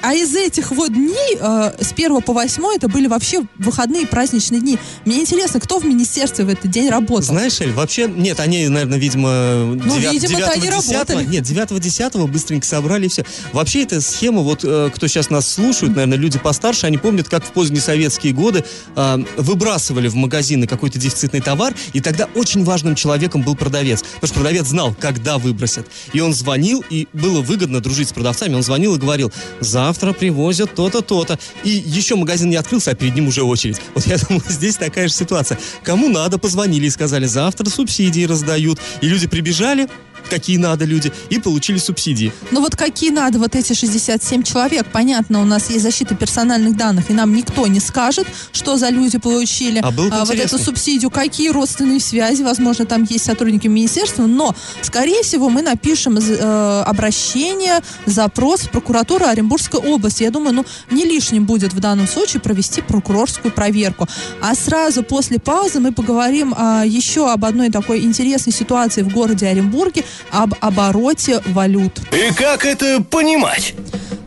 А 0.05 0.13
из 0.13 0.35
этих 0.35 0.71
вот 0.71 0.91
дней, 0.91 1.37
э, 1.39 1.71
с 1.81 1.93
1 1.93 2.21
по 2.21 2.33
8, 2.33 2.61
это 2.75 2.89
были 2.89 3.07
вообще 3.07 3.43
выходные 3.57 4.05
праздничные 4.05 4.59
дни. 4.59 4.77
Мне 5.05 5.21
интересно, 5.21 5.61
кто 5.61 5.79
в 5.79 5.85
министерстве 5.85 6.43
в 6.43 6.49
этот 6.49 6.69
день 6.69 6.89
работал? 6.89 7.23
Знаешь, 7.23 7.61
Эль, 7.61 7.71
вообще, 7.71 8.09
нет, 8.13 8.41
они, 8.41 8.67
наверное, 8.67 8.97
видимо, 8.97 9.29
Ну, 9.63 9.97
девят- 9.97 10.11
видимо-то 10.11 10.51
они 10.51 10.67
9-10, 10.67 10.91
работали. 10.91 11.25
нет, 11.25 11.45
9-10 11.45 12.27
быстренько 12.27 12.67
собрали 12.67 13.05
и 13.05 13.07
все. 13.07 13.23
Вообще, 13.53 13.83
эта 13.83 14.01
схема, 14.01 14.41
вот, 14.41 14.65
э, 14.65 14.89
кто 14.93 15.07
сейчас 15.07 15.29
нас 15.29 15.49
слушает, 15.49 15.95
наверное, 15.95 16.17
люди 16.17 16.37
постарше, 16.37 16.85
они 16.85 16.97
помнят, 16.97 17.29
как 17.29 17.45
в 17.45 17.53
поздние 17.53 17.81
советские 17.81 18.33
годы 18.33 18.65
э, 18.97 19.17
выбрасывали 19.37 20.09
в 20.09 20.15
магазины 20.15 20.67
какой-то 20.67 20.99
дефицитный 20.99 21.39
товар, 21.39 21.73
и 21.93 22.01
тогда 22.01 22.27
очень 22.35 22.65
важным 22.65 22.95
человеком 22.95 23.41
был 23.41 23.55
продавец, 23.55 24.01
потому 24.15 24.27
что 24.27 24.33
продавец 24.35 24.65
знал, 24.67 24.93
когда 24.99 25.37
выбросят. 25.37 25.87
И 26.11 26.19
он 26.19 26.33
звонил, 26.33 26.83
и 26.89 27.07
было 27.13 27.39
выгодно 27.39 27.79
дружить 27.79 28.09
с 28.09 28.11
продавцами, 28.11 28.53
он 28.55 28.63
звонил 28.63 28.95
и 28.97 28.99
говорил, 28.99 29.31
завтра 29.61 29.92
привозят 30.13 30.75
то-то, 30.75 31.01
то-то. 31.01 31.37
И 31.63 31.69
еще 31.69 32.15
магазин 32.15 32.49
не 32.49 32.55
открылся, 32.55 32.91
а 32.91 32.95
перед 32.95 33.15
ним 33.15 33.27
уже 33.27 33.43
очередь. 33.43 33.79
Вот 33.93 34.07
я 34.07 34.17
думаю, 34.17 34.43
здесь 34.49 34.75
такая 34.75 35.07
же 35.07 35.13
ситуация. 35.13 35.59
Кому 35.83 36.09
надо, 36.09 36.37
позвонили 36.37 36.87
и 36.87 36.89
сказали, 36.89 37.25
завтра 37.25 37.69
субсидии 37.69 38.25
раздают. 38.25 38.79
И 39.01 39.07
люди 39.07 39.27
прибежали, 39.27 39.87
какие 40.29 40.57
надо 40.57 40.85
люди, 40.85 41.11
и 41.29 41.39
получили 41.39 41.77
субсидии. 41.77 42.31
Ну 42.51 42.61
вот 42.61 42.75
какие 42.75 43.11
надо 43.11 43.39
вот 43.39 43.55
эти 43.55 43.73
67 43.73 44.43
человек? 44.43 44.85
Понятно, 44.91 45.41
у 45.41 45.45
нас 45.45 45.69
есть 45.69 45.83
защита 45.83 46.15
персональных 46.15 46.75
данных, 46.75 47.09
и 47.09 47.13
нам 47.13 47.33
никто 47.33 47.67
не 47.67 47.79
скажет, 47.79 48.27
что 48.51 48.77
за 48.77 48.89
люди 48.89 49.17
получили 49.17 49.79
А 49.79 49.91
было 49.91 50.09
бы 50.09 50.19
вот 50.25 50.35
эту 50.35 50.57
субсидию, 50.57 51.09
какие 51.09 51.49
родственные 51.49 51.99
связи, 51.99 52.43
возможно, 52.43 52.85
там 52.85 53.03
есть 53.03 53.25
сотрудники 53.25 53.67
министерства, 53.67 54.25
но, 54.25 54.55
скорее 54.81 55.23
всего, 55.23 55.49
мы 55.49 55.61
напишем 55.61 56.17
э, 56.17 56.83
обращение, 56.85 57.79
запрос 58.05 58.61
в 58.61 58.69
прокуратуру 58.69 59.25
Оренбургской 59.25 59.79
области. 59.79 60.23
Я 60.23 60.31
думаю, 60.31 60.55
ну, 60.55 60.65
не 60.91 61.05
лишним 61.05 61.45
будет 61.45 61.73
в 61.73 61.79
данном 61.79 62.07
случае 62.07 62.41
провести 62.41 62.81
прокурорскую 62.81 63.51
проверку. 63.51 64.07
А 64.41 64.55
сразу 64.55 65.03
после 65.03 65.39
паузы 65.39 65.79
мы 65.79 65.91
поговорим 65.91 66.53
а, 66.57 66.83
еще 66.85 67.31
об 67.31 67.45
одной 67.45 67.69
такой 67.69 68.01
интересной 68.01 68.53
ситуации 68.53 69.01
в 69.01 69.11
городе 69.11 69.47
Оренбурге, 69.47 70.03
об 70.31 70.53
обороте 70.61 71.41
валют. 71.45 71.99
И 72.11 72.33
как 72.33 72.65
это 72.65 73.01
понимать? 73.01 73.73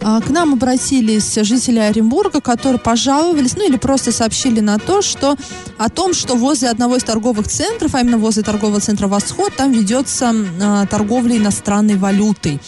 А, 0.02 0.20
К 0.20 0.30
нам 0.30 0.54
обратились 0.54 1.34
жители 1.34 1.78
Оренбурга, 1.78 2.40
которые 2.40 2.78
пожаловались, 2.78 3.56
ну 3.56 3.66
или 3.66 3.76
просто 3.76 4.12
сообщили 4.12 4.60
на 4.60 4.78
то, 4.78 5.02
что 5.02 5.36
о 5.78 5.88
том, 5.88 6.14
что 6.14 6.36
возле 6.36 6.68
одного 6.68 6.96
из 6.96 7.04
торговых 7.04 7.48
центров, 7.48 7.94
а 7.94 8.00
именно 8.00 8.18
возле 8.18 8.42
торгового 8.42 8.80
центра 8.80 9.08
«Восход», 9.08 9.52
там 9.56 9.72
ведется 9.72 10.32
а, 10.62 10.86
торговля 10.86 11.36
иностранной 11.36 11.96
валютой. 11.96 12.60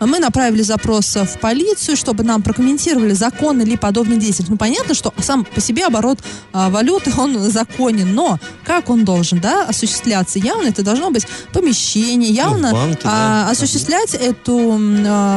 Мы 0.00 0.18
направили 0.18 0.62
запрос 0.62 1.16
в 1.16 1.38
полицию, 1.38 1.96
чтобы 1.96 2.24
нам 2.24 2.42
прокомментировали, 2.42 3.12
законно 3.12 3.62
ли 3.62 3.76
подобная 3.76 4.16
деятельность. 4.16 4.50
Ну, 4.50 4.56
понятно, 4.56 4.94
что 4.94 5.12
сам 5.20 5.44
по 5.44 5.60
себе 5.60 5.86
оборот 5.86 6.18
а, 6.52 6.70
валюты, 6.70 7.12
он 7.16 7.38
законен, 7.50 8.14
но 8.14 8.38
как 8.64 8.90
он 8.90 9.04
должен, 9.04 9.40
да, 9.40 9.64
осуществляться? 9.64 10.38
Явно 10.38 10.68
это 10.68 10.82
должно 10.82 11.10
быть 11.10 11.26
помещение, 11.52 12.30
явно 12.30 12.72
банке, 12.72 13.00
а, 13.04 13.44
да. 13.44 13.50
осуществлять 13.50 14.14
эту, 14.14 14.78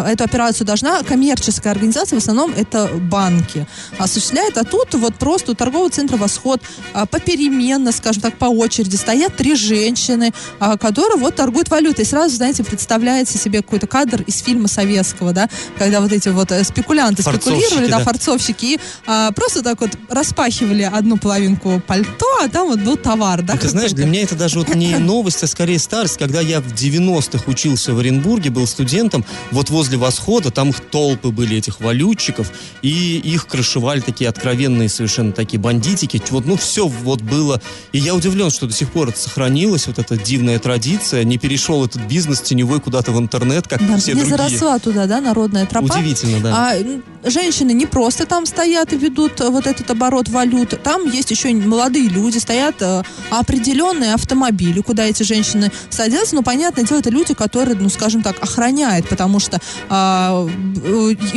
эту 0.07 0.23
операцию 0.23 0.65
должна 0.65 1.03
коммерческая 1.03 1.38
организация, 1.71 2.17
в 2.17 2.21
основном 2.21 2.53
это 2.55 2.87
банки, 2.87 3.67
осуществляет, 3.97 4.57
а 4.57 4.63
тут 4.63 4.93
вот 4.93 5.15
просто 5.15 5.51
у 5.51 5.55
торгового 5.55 5.89
центра 5.89 6.17
«Восход» 6.17 6.61
а, 6.93 7.05
попеременно, 7.05 7.91
скажем 7.91 8.21
так, 8.21 8.37
по 8.37 8.45
очереди 8.45 8.95
стоят 8.95 9.35
три 9.35 9.55
женщины, 9.55 10.33
а, 10.59 10.77
которые 10.77 11.17
вот 11.17 11.35
торгуют 11.35 11.69
валютой. 11.69 12.05
И 12.05 12.07
сразу, 12.07 12.35
знаете, 12.35 12.63
представляете 12.63 13.37
себе 13.37 13.61
какой-то 13.61 13.87
кадр 13.87 14.21
из 14.21 14.41
фильма 14.41 14.67
советского, 14.67 15.33
да, 15.33 15.49
когда 15.77 16.01
вот 16.01 16.11
эти 16.11 16.29
вот 16.29 16.51
э, 16.51 16.63
спекулянты 16.63 17.23
спекулировали, 17.23 17.89
да, 17.89 17.99
да. 17.99 18.03
форцовщики, 18.03 18.69
и 18.69 18.79
а, 19.05 19.31
просто 19.31 19.63
так 19.63 19.81
вот 19.81 19.91
распахивали 20.09 20.83
одну 20.83 21.17
половинку 21.17 21.81
пальто, 21.85 22.25
а 22.43 22.47
там 22.47 22.67
вот 22.67 22.79
был 22.79 22.97
товар, 22.97 23.41
да, 23.41 23.53
Ну, 23.53 23.59
ты 23.59 23.69
знаешь, 23.69 23.91
для 23.91 24.05
меня 24.05 24.23
это 24.23 24.35
даже 24.35 24.59
вот 24.59 24.75
не 24.75 24.97
новость, 24.97 25.43
а 25.43 25.47
скорее 25.47 25.79
старость. 25.79 26.17
Когда 26.17 26.41
я 26.41 26.61
в 26.61 26.73
90-х 26.73 27.43
учился 27.47 27.93
в 27.93 27.99
Оренбурге, 27.99 28.49
был 28.49 28.67
студентом, 28.67 29.25
вот 29.51 29.69
возле 29.69 29.97
восхода, 29.97 30.51
там 30.51 30.69
их 30.69 30.79
толпы 31.29 31.31
были, 31.31 31.57
этих 31.57 31.79
валютчиков, 31.79 32.51
и 32.81 33.17
их 33.17 33.47
крышевали 33.47 34.01
такие 34.01 34.29
откровенные 34.29 34.89
совершенно 34.89 35.31
такие 35.31 35.59
бандитики. 35.59 36.21
Вот, 36.29 36.45
ну, 36.45 36.55
все 36.57 36.87
вот 36.87 37.21
было. 37.21 37.61
И 37.93 37.97
я 37.99 38.13
удивлен, 38.13 38.49
что 38.49 38.67
до 38.67 38.73
сих 38.73 38.91
пор 38.91 39.09
это 39.09 39.19
сохранилось, 39.19 39.87
вот 39.87 39.99
эта 39.99 40.17
дивная 40.17 40.59
традиция, 40.59 41.23
не 41.23 41.37
перешел 41.37 41.85
этот 41.85 42.01
бизнес 42.03 42.41
теневой 42.41 42.79
куда-то 42.79 43.11
в 43.11 43.19
интернет, 43.19 43.67
как 43.67 43.79
Да, 43.87 43.97
все 43.97 44.13
не 44.13 44.21
другие. 44.21 44.37
заросла 44.37 44.79
туда, 44.79 45.05
да, 45.05 45.21
народная 45.21 45.65
тропа. 45.65 45.93
Удивительно, 45.93 46.39
да. 46.39 46.71
А 46.71 47.29
женщины 47.29 47.71
не 47.71 47.85
просто 47.85 48.25
там 48.25 48.45
стоят 48.45 48.93
и 48.93 48.97
ведут 48.97 49.39
вот 49.39 49.67
этот 49.67 49.89
оборот 49.91 50.29
валют, 50.29 50.81
там 50.83 51.05
есть 51.09 51.31
еще 51.31 51.53
молодые 51.53 52.07
люди, 52.09 52.37
стоят 52.37 52.75
э, 52.81 53.03
определенные 53.29 54.13
автомобили, 54.13 54.81
куда 54.81 55.05
эти 55.05 55.23
женщины 55.23 55.71
садятся, 55.89 56.35
но, 56.35 56.43
понятное 56.43 56.85
дело, 56.85 56.99
это 56.99 57.09
люди, 57.09 57.33
которые, 57.33 57.77
ну, 57.77 57.89
скажем 57.89 58.21
так, 58.21 58.41
охраняют, 58.41 59.09
потому 59.09 59.39
что 59.39 59.59
а, 59.89 60.47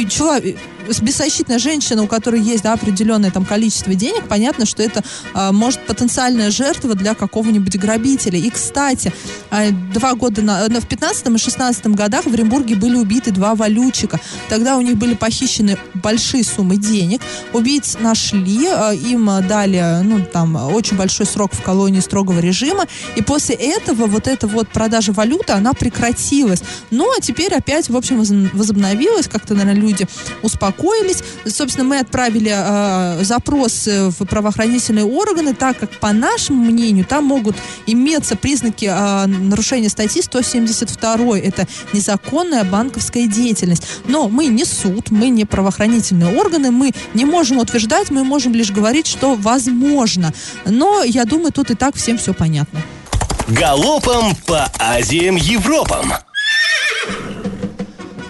человек, 0.09 0.57
беззащитная 1.01 1.59
женщина, 1.59 2.03
у 2.03 2.07
которой 2.07 2.41
есть 2.41 2.63
да, 2.63 2.73
определенное 2.73 3.31
там 3.31 3.45
количество 3.45 3.95
денег, 3.95 4.27
понятно, 4.29 4.67
что 4.67 4.83
это 4.83 5.03
а, 5.35 5.53
может 5.53 5.81
потенциальная 5.87 6.51
жертва 6.51 6.95
для 6.95 7.15
какого-нибудь 7.15 7.77
грабителя. 7.79 8.39
И, 8.39 8.51
кстати, 8.51 9.13
а, 9.51 9.71
два 9.71 10.15
года 10.15 10.43
на, 10.43 10.69
на- 10.69 10.81
в 10.81 10.87
15 10.87 11.27
и 11.29 11.39
16 11.39 11.87
годах 11.89 12.25
в 12.25 12.33
Оренбурге 12.33 12.75
были 12.75 12.97
убиты 12.97 13.31
два 13.31 13.55
валютчика. 13.55 14.21
Тогда 14.49 14.77
у 14.77 14.81
них 14.81 14.97
были 14.97 15.15
похищены 15.15 15.79
большие 15.95 16.45
суммы 16.45 16.77
денег. 16.77 17.21
Убийц 17.53 17.97
нашли, 18.01 18.67
а, 18.67 18.93
им 18.93 19.31
дали, 19.49 20.03
ну, 20.03 20.25
там, 20.25 20.57
очень 20.75 20.97
большой 20.97 21.27
срок 21.27 21.53
в 21.53 21.63
колонии 21.63 22.01
строгого 22.01 22.41
режима. 22.41 22.87
И 23.17 23.23
после 23.23 23.55
этого 23.55 24.07
вот 24.07 24.27
эта 24.27 24.47
вот 24.47 24.69
продажа 24.69 25.13
валюты, 25.13 25.53
она 25.53 25.73
прекратилась. 25.73 26.63
Ну, 26.91 27.11
а 27.17 27.21
теперь 27.21 27.55
опять, 27.55 27.89
в 27.89 27.97
общем, 27.97 28.19
возобновилась. 28.53 29.29
Как-то, 29.29 29.55
наверное, 29.55 29.81
люди 29.81 30.07
успокоились. 30.43 30.72
Собственно, 31.47 31.85
мы 31.85 31.99
отправили 31.99 32.53
э, 32.55 33.25
запрос 33.25 33.87
э, 33.87 34.09
в 34.09 34.25
правоохранительные 34.25 35.05
органы, 35.05 35.55
так 35.55 35.79
как, 35.79 35.91
по 36.01 36.13
нашему 36.13 36.65
мнению, 36.65 37.05
там 37.05 37.25
могут 37.25 37.57
иметься 37.87 38.37
признаки 38.37 38.87
э, 38.87 39.27
нарушения 39.27 39.89
статьи 39.89 40.23
172. 40.23 41.39
Это 41.39 41.67
незаконная 41.93 42.65
банковская 42.65 43.27
деятельность. 43.27 43.85
Но 44.07 44.29
мы 44.29 44.47
не 44.47 44.65
суд, 44.65 45.11
мы 45.11 45.29
не 45.29 45.45
правоохранительные 45.45 46.37
органы, 46.37 46.71
мы 46.71 46.93
не 47.15 47.25
можем 47.25 47.59
утверждать, 47.59 48.11
мы 48.11 48.25
можем 48.25 48.55
лишь 48.55 48.71
говорить, 48.71 49.07
что 49.07 49.35
возможно. 49.35 50.33
Но 50.65 51.03
я 51.03 51.25
думаю, 51.25 51.53
тут 51.53 51.71
и 51.71 51.75
так 51.75 51.97
всем 51.97 52.19
все 52.19 52.35
понятно. 52.35 52.81
Галопом 53.49 54.35
по 54.47 54.71
Азиям 54.79 55.37
Европам. 55.37 56.13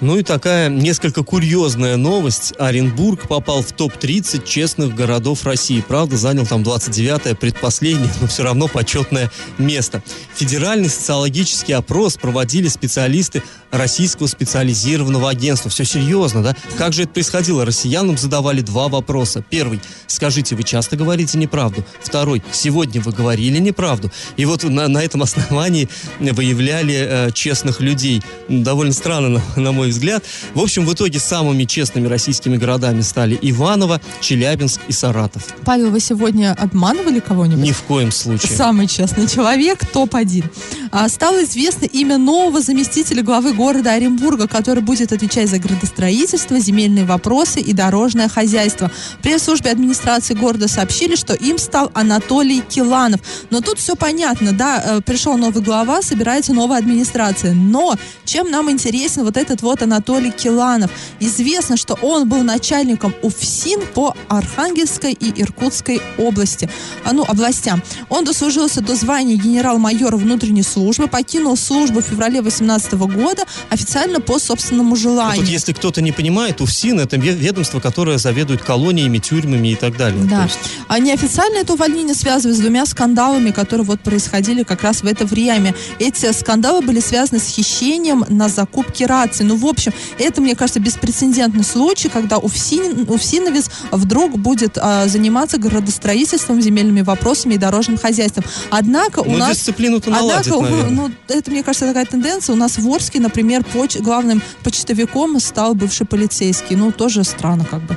Ну 0.02 0.18
и 0.18 0.24
такая 0.24 0.68
несколько 0.68 1.22
курьезная 1.22 1.96
новость. 1.96 2.54
Оренбург 2.58 3.28
попал 3.28 3.62
в 3.62 3.70
топ-30 3.70 4.44
честных 4.44 4.96
городов 4.96 5.46
России. 5.46 5.80
Правда, 5.80 6.16
занял 6.16 6.44
там 6.44 6.62
29-е, 6.62 7.36
предпоследнее, 7.36 8.10
но 8.20 8.26
все 8.26 8.42
равно 8.42 8.66
почетное 8.66 9.30
место. 9.58 10.02
Федеральный 10.34 10.88
социологический 10.88 11.76
опрос 11.76 12.16
проводили 12.16 12.66
специалисты 12.66 13.44
Российского 13.70 14.26
специализированного 14.26 15.30
агентства. 15.30 15.70
Все 15.70 15.84
серьезно, 15.84 16.42
да? 16.42 16.56
Как 16.76 16.92
же 16.92 17.04
это 17.04 17.12
происходило? 17.12 17.64
Россиянам 17.64 18.18
задавали 18.18 18.60
два 18.60 18.88
вопроса. 18.88 19.44
Первый. 19.48 19.80
Скажите, 20.08 20.56
вы 20.56 20.64
часто 20.64 20.96
говорите 20.96 21.38
неправду? 21.38 21.84
Второй. 22.02 22.42
Сегодня 22.50 23.00
вы 23.00 23.12
говорили 23.12 23.58
неправду? 23.58 24.10
И 24.36 24.46
вот 24.46 24.64
на, 24.64 24.88
на 24.88 24.98
этом 24.98 25.22
основании 25.22 25.88
выявляли 26.18 26.94
э, 26.94 27.30
честных 27.30 27.80
людей. 27.80 28.20
Довольно 28.48 28.92
странно, 28.92 29.28
на, 29.28 29.62
на 29.62 29.70
мой 29.70 29.91
взгляд. 29.92 30.24
В 30.54 30.60
общем, 30.60 30.84
в 30.86 30.92
итоге 30.92 31.18
самыми 31.18 31.64
честными 31.64 32.08
российскими 32.08 32.56
городами 32.56 33.00
стали 33.02 33.38
Иваново, 33.40 34.00
Челябинск 34.20 34.80
и 34.88 34.92
Саратов. 34.92 35.44
Павел, 35.64 35.90
вы 35.90 36.00
сегодня 36.00 36.56
обманывали 36.58 37.20
кого-нибудь? 37.20 37.64
Ни 37.64 37.72
в 37.72 37.82
коем 37.82 38.10
случае. 38.10 38.56
Самый 38.56 38.86
честный 38.86 39.26
человек, 39.28 39.86
топ-1. 39.86 40.44
А, 40.90 41.08
стало 41.08 41.42
известно 41.44 41.86
имя 41.86 42.18
нового 42.18 42.60
заместителя 42.60 43.22
главы 43.22 43.54
города 43.54 43.92
Оренбурга, 43.92 44.46
который 44.46 44.82
будет 44.82 45.12
отвечать 45.12 45.48
за 45.48 45.58
градостроительство, 45.58 46.58
земельные 46.58 47.04
вопросы 47.04 47.60
и 47.60 47.72
дорожное 47.72 48.28
хозяйство. 48.28 48.90
В 49.18 49.22
пресс-службе 49.22 49.70
администрации 49.70 50.34
города 50.34 50.68
сообщили, 50.68 51.16
что 51.16 51.34
им 51.34 51.58
стал 51.58 51.90
Анатолий 51.94 52.60
Киланов. 52.60 53.20
Но 53.50 53.60
тут 53.60 53.78
все 53.78 53.96
понятно, 53.96 54.52
да, 54.52 54.82
э, 54.84 55.00
пришел 55.00 55.36
новый 55.36 55.62
глава, 55.62 56.02
собирается 56.02 56.52
новая 56.52 56.78
администрация. 56.78 57.54
Но 57.54 57.94
чем 58.24 58.50
нам 58.50 58.70
интересен 58.70 59.24
вот 59.24 59.36
этот 59.36 59.62
вот 59.62 59.81
Анатолий 59.82 60.30
Киланов? 60.30 60.90
Известно, 61.20 61.76
что 61.76 61.98
он 62.02 62.28
был 62.28 62.42
начальником 62.42 63.14
УФСИН 63.22 63.80
по 63.94 64.14
Архангельской 64.28 65.12
и 65.12 65.40
Иркутской 65.42 66.00
области, 66.18 66.68
а, 67.04 67.12
ну, 67.12 67.24
областям. 67.26 67.82
Он 68.08 68.24
дослужился 68.24 68.80
до 68.80 68.94
звания 68.94 69.36
генерал-майора 69.36 70.16
внутренней 70.16 70.62
службы, 70.62 71.08
покинул 71.08 71.56
службу 71.56 72.00
в 72.00 72.04
феврале 72.04 72.40
2018 72.42 72.92
года 72.94 73.42
официально 73.70 74.20
по 74.20 74.38
собственному 74.38 74.96
желанию. 74.96 75.40
Тут, 75.44 75.48
если 75.48 75.72
кто-то 75.72 76.02
не 76.02 76.12
понимает, 76.12 76.60
УФСИН 76.60 77.00
это 77.00 77.16
ве- 77.16 77.34
ведомство, 77.34 77.80
которое 77.80 78.18
заведует 78.18 78.62
колониями, 78.62 79.18
тюрьмами 79.18 79.68
и 79.68 79.76
так 79.76 79.96
далее. 79.96 80.22
Да. 80.24 80.44
есть 80.44 80.58
А 80.88 80.98
неофициально 80.98 81.58
это 81.58 81.72
увольнение 81.74 82.14
связывают 82.14 82.56
с 82.56 82.60
двумя 82.60 82.86
скандалами, 82.86 83.50
которые 83.50 83.86
вот 83.86 84.00
происходили 84.00 84.62
как 84.62 84.82
раз 84.82 85.02
в 85.02 85.06
это 85.06 85.24
время. 85.26 85.74
Эти 85.98 86.30
скандалы 86.32 86.82
были 86.82 87.00
связаны 87.00 87.40
с 87.40 87.46
хищением 87.46 88.24
на 88.28 88.48
закупке 88.48 89.06
рации. 89.06 89.44
Ну, 89.44 89.56
в 89.56 89.64
общем, 89.72 89.92
это, 90.18 90.40
мне 90.40 90.54
кажется, 90.54 90.80
беспрецедентный 90.80 91.64
случай, 91.64 92.08
когда 92.08 92.38
Уфсин, 92.38 93.06
Уфсиновец 93.08 93.70
вдруг 93.90 94.38
будет 94.38 94.78
а, 94.80 95.06
заниматься 95.08 95.58
градостроительством, 95.58 96.60
земельными 96.60 97.00
вопросами 97.02 97.54
и 97.54 97.58
дорожным 97.58 97.98
хозяйством. 97.98 98.44
Однако 98.70 99.20
у 99.20 99.30
Ну, 99.32 99.38
нас... 99.38 99.56
дисциплину-то 99.56 100.10
наладит, 100.10 100.46
Однако, 100.52 100.62
наверное. 100.62 100.90
ну, 100.90 101.10
это, 101.28 101.50
мне 101.50 101.62
кажется, 101.62 101.86
такая 101.86 102.06
тенденция. 102.06 102.54
У 102.54 102.56
нас 102.56 102.78
в 102.78 102.88
Орске, 102.88 103.20
например, 103.20 103.64
поч- 103.64 103.96
главным 103.98 104.42
почтовиком 104.62 105.38
стал 105.40 105.74
бывший 105.74 106.06
полицейский. 106.06 106.76
Ну, 106.76 106.92
тоже 106.92 107.24
странно 107.24 107.64
как 107.64 107.82
бы. 107.82 107.96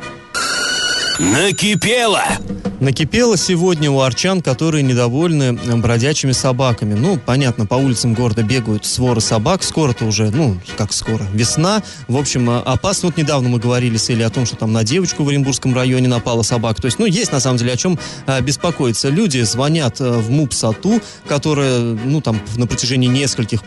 Накипело. 1.20 2.24
Накипело 2.82 3.38
сегодня 3.38 3.90
у 3.90 4.02
арчан, 4.02 4.42
которые 4.42 4.84
недовольны 4.84 5.54
бродячими 5.54 6.34
собаками. 6.34 6.94
Ну, 6.94 7.18
понятно, 7.18 7.66
по 7.66 7.76
улицам 7.76 8.14
города 8.14 8.44
бегают 8.44 8.86
своры 8.86 9.22
собак. 9.22 9.64
Скоро-то 9.64 10.04
уже, 10.04 10.30
ну, 10.30 10.58
как 10.78 10.92
скоро, 10.92 11.24
весна. 11.34 11.82
В 12.10 12.18
общем, 12.18 12.50
а, 12.50 12.60
опасно. 12.60 13.08
Вот 13.08 13.18
недавно 13.18 13.48
мы 13.48 13.60
говорили 13.60 13.96
с 13.96 14.10
Элей 14.10 14.26
о 14.26 14.30
том, 14.30 14.46
что 14.46 14.58
там 14.58 14.74
на 14.74 14.84
девочку 14.84 15.24
в 15.24 15.30
Оренбургском 15.30 15.74
районе 15.74 16.10
напала 16.10 16.42
собака. 16.42 16.82
То 16.82 16.88
есть, 16.88 17.00
ну, 17.00 17.06
есть 17.06 17.32
на 17.32 17.40
самом 17.40 17.58
деле 17.58 17.72
о 17.72 17.78
чем 17.78 17.98
а, 18.28 18.42
беспокоиться. 18.42 19.08
Люди 19.08 19.42
звонят 19.44 20.02
в 20.02 20.30
МУП 20.30 20.54
САТУ, 20.54 21.02
которая, 21.28 21.80
ну, 21.80 22.20
там, 22.20 22.42
на 22.58 22.68
протяжении 22.68 23.08
нескольких 23.08 23.64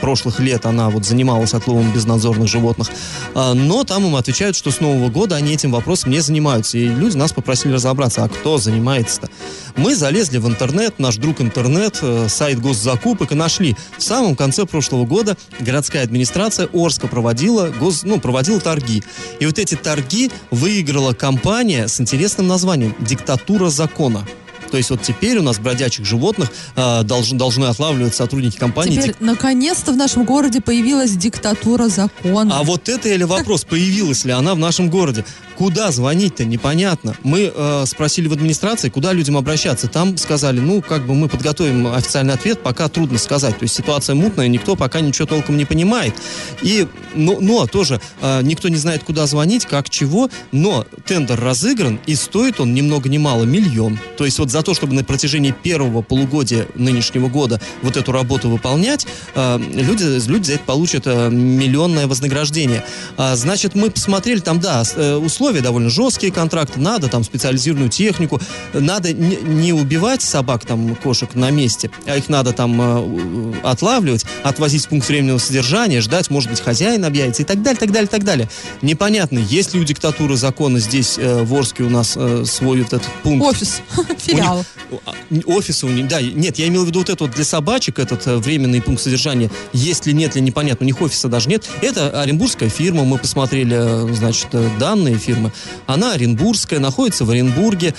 прошлых 0.00 0.40
лет 0.40 0.66
она 0.66 0.90
вот 0.90 1.06
занималась 1.06 1.54
отловом 1.54 1.92
безнадзорных 1.92 2.48
животных. 2.48 2.88
Но 3.34 3.84
там 3.84 4.04
им 4.04 4.16
отвечают, 4.16 4.56
что 4.56 4.72
с 4.72 4.80
Нового 4.80 5.10
года 5.10 5.36
они 5.36 5.54
этим 5.54 5.70
вопросом 5.70 6.10
не 6.10 6.20
занимаются. 6.20 6.76
И 6.76 6.87
люди 6.94 7.16
нас 7.16 7.32
попросили 7.32 7.72
разобраться, 7.72 8.24
а 8.24 8.28
кто 8.28 8.58
занимается-то. 8.58 9.28
Мы 9.76 9.94
залезли 9.94 10.38
в 10.38 10.48
интернет, 10.48 10.98
наш 10.98 11.16
друг 11.16 11.40
интернет, 11.40 11.98
э, 12.02 12.28
сайт 12.28 12.60
госзакупок 12.60 13.32
и 13.32 13.34
нашли. 13.34 13.76
В 13.96 14.02
самом 14.02 14.36
конце 14.36 14.64
прошлого 14.64 15.06
года 15.06 15.36
городская 15.60 16.02
администрация 16.02 16.68
Орска 16.72 17.06
проводила, 17.06 17.68
гос, 17.68 18.02
ну, 18.02 18.20
проводила 18.20 18.60
торги. 18.60 19.02
И 19.40 19.46
вот 19.46 19.58
эти 19.58 19.74
торги 19.74 20.30
выиграла 20.50 21.12
компания 21.12 21.88
с 21.88 22.00
интересным 22.00 22.46
названием 22.48 22.94
«Диктатура 23.00 23.68
закона». 23.68 24.26
То 24.70 24.76
есть 24.76 24.90
вот 24.90 25.02
теперь 25.02 25.38
у 25.38 25.42
нас 25.42 25.58
бродячих 25.58 26.04
животных 26.04 26.50
э, 26.76 27.02
долж, 27.02 27.30
должны 27.30 27.66
отлавливать 27.66 28.14
сотрудники 28.14 28.56
компании. 28.56 28.92
Теперь, 28.92 29.08
Дик... 29.08 29.20
наконец-то 29.20 29.92
в 29.92 29.96
нашем 29.96 30.24
городе 30.24 30.60
появилась 30.60 31.12
диктатура 31.12 31.88
закона. 31.88 32.58
А 32.58 32.62
вот 32.62 32.88
это 32.88 33.08
или 33.08 33.24
вопрос, 33.24 33.64
появилась 33.64 34.24
ли 34.24 34.32
она 34.32 34.54
в 34.54 34.58
нашем 34.58 34.90
городе? 34.90 35.24
Куда 35.56 35.90
звонить-то, 35.90 36.44
непонятно. 36.44 37.16
Мы 37.24 37.52
э, 37.52 37.84
спросили 37.86 38.28
в 38.28 38.32
администрации, 38.32 38.90
куда 38.90 39.12
людям 39.12 39.36
обращаться. 39.36 39.88
Там 39.88 40.16
сказали, 40.16 40.60
ну, 40.60 40.82
как 40.82 41.04
бы 41.04 41.14
мы 41.14 41.28
подготовим 41.28 41.88
официальный 41.88 42.34
ответ, 42.34 42.62
пока 42.62 42.88
трудно 42.88 43.18
сказать. 43.18 43.58
То 43.58 43.64
есть 43.64 43.74
ситуация 43.74 44.14
мутная, 44.14 44.46
никто 44.46 44.76
пока 44.76 45.00
ничего 45.00 45.26
толком 45.26 45.56
не 45.56 45.64
понимает. 45.64 46.14
И, 46.62 46.86
но, 47.14 47.38
но 47.40 47.66
тоже 47.66 48.00
э, 48.20 48.40
никто 48.42 48.68
не 48.68 48.76
знает, 48.76 49.02
куда 49.02 49.26
звонить, 49.26 49.66
как, 49.66 49.90
чего, 49.90 50.30
но 50.52 50.86
тендер 51.06 51.40
разыгран, 51.40 51.98
и 52.06 52.14
стоит 52.14 52.60
он 52.60 52.72
ни 52.72 52.80
много 52.80 53.08
ни 53.08 53.18
мало 53.18 53.42
миллион. 53.42 53.98
То 54.16 54.24
есть 54.24 54.38
вот 54.38 54.50
за 54.50 54.57
то, 54.62 54.74
чтобы 54.74 54.94
на 54.94 55.04
протяжении 55.04 55.52
первого 55.52 56.02
полугодия 56.02 56.66
нынешнего 56.74 57.28
года 57.28 57.60
вот 57.82 57.96
эту 57.96 58.12
работу 58.12 58.48
выполнять, 58.48 59.06
э, 59.34 59.58
люди, 59.58 60.04
люди 60.28 60.46
за 60.46 60.54
это 60.54 60.64
получат 60.64 61.06
э, 61.06 61.28
миллионное 61.30 62.06
вознаграждение. 62.06 62.84
А, 63.16 63.36
значит, 63.36 63.74
мы 63.74 63.90
посмотрели, 63.90 64.40
там, 64.40 64.60
да, 64.60 64.82
э, 64.96 65.14
условия 65.16 65.60
довольно 65.60 65.90
жесткие 65.90 66.32
контракты, 66.32 66.80
надо 66.80 67.08
там 67.08 67.24
специализированную 67.24 67.90
технику, 67.90 68.40
надо 68.72 69.12
не, 69.12 69.72
убивать 69.72 70.22
собак, 70.22 70.64
там, 70.64 70.94
кошек 70.96 71.34
на 71.34 71.50
месте, 71.50 71.90
а 72.06 72.16
их 72.16 72.28
надо 72.28 72.52
там 72.52 73.54
отлавливать, 73.62 74.24
отвозить 74.42 74.86
в 74.86 74.88
пункт 74.88 75.08
временного 75.08 75.38
содержания, 75.38 76.00
ждать, 76.00 76.30
может 76.30 76.50
быть, 76.50 76.60
хозяин 76.60 77.04
объявится 77.04 77.42
и 77.42 77.44
так 77.44 77.62
далее, 77.62 77.78
так 77.78 77.92
далее, 77.92 78.08
так 78.08 78.24
далее. 78.24 78.48
Непонятно, 78.82 79.38
есть 79.38 79.74
ли 79.74 79.80
у 79.80 79.84
диктатуры 79.84 80.36
закона 80.36 80.80
здесь 80.80 81.18
в 81.18 81.54
Орске 81.54 81.84
у 81.84 81.90
нас 81.90 82.16
свой 82.44 82.82
вот 82.82 82.92
этот 82.92 83.08
пункт. 83.22 83.46
Офис, 83.46 83.82
филиал. 84.18 84.47
А, 84.48 85.14
офисы 85.46 85.86
у 85.86 85.90
них, 85.90 86.08
да, 86.08 86.20
нет, 86.20 86.58
я 86.58 86.68
имел 86.68 86.84
в 86.84 86.88
виду 86.88 87.00
вот 87.00 87.10
это 87.10 87.24
вот 87.24 87.34
для 87.34 87.44
собачек, 87.44 87.98
этот 87.98 88.26
э, 88.26 88.36
временный 88.36 88.80
пункт 88.80 89.02
содержания, 89.02 89.50
есть 89.72 90.06
ли 90.06 90.12
нет 90.12 90.34
ли 90.34 90.40
непонятно, 90.40 90.84
у 90.84 90.86
них 90.86 91.00
офиса 91.00 91.28
даже 91.28 91.48
нет. 91.48 91.68
Это 91.82 92.20
оренбургская 92.20 92.68
фирма, 92.68 93.04
мы 93.04 93.18
посмотрели, 93.18 93.76
э, 93.78 94.14
значит, 94.14 94.48
э, 94.52 94.68
данные 94.78 95.18
фирмы. 95.18 95.52
Она 95.86 96.12
оренбургская, 96.12 96.80
находится 96.80 97.24
в 97.24 97.30
Оренбурге. 97.30 97.94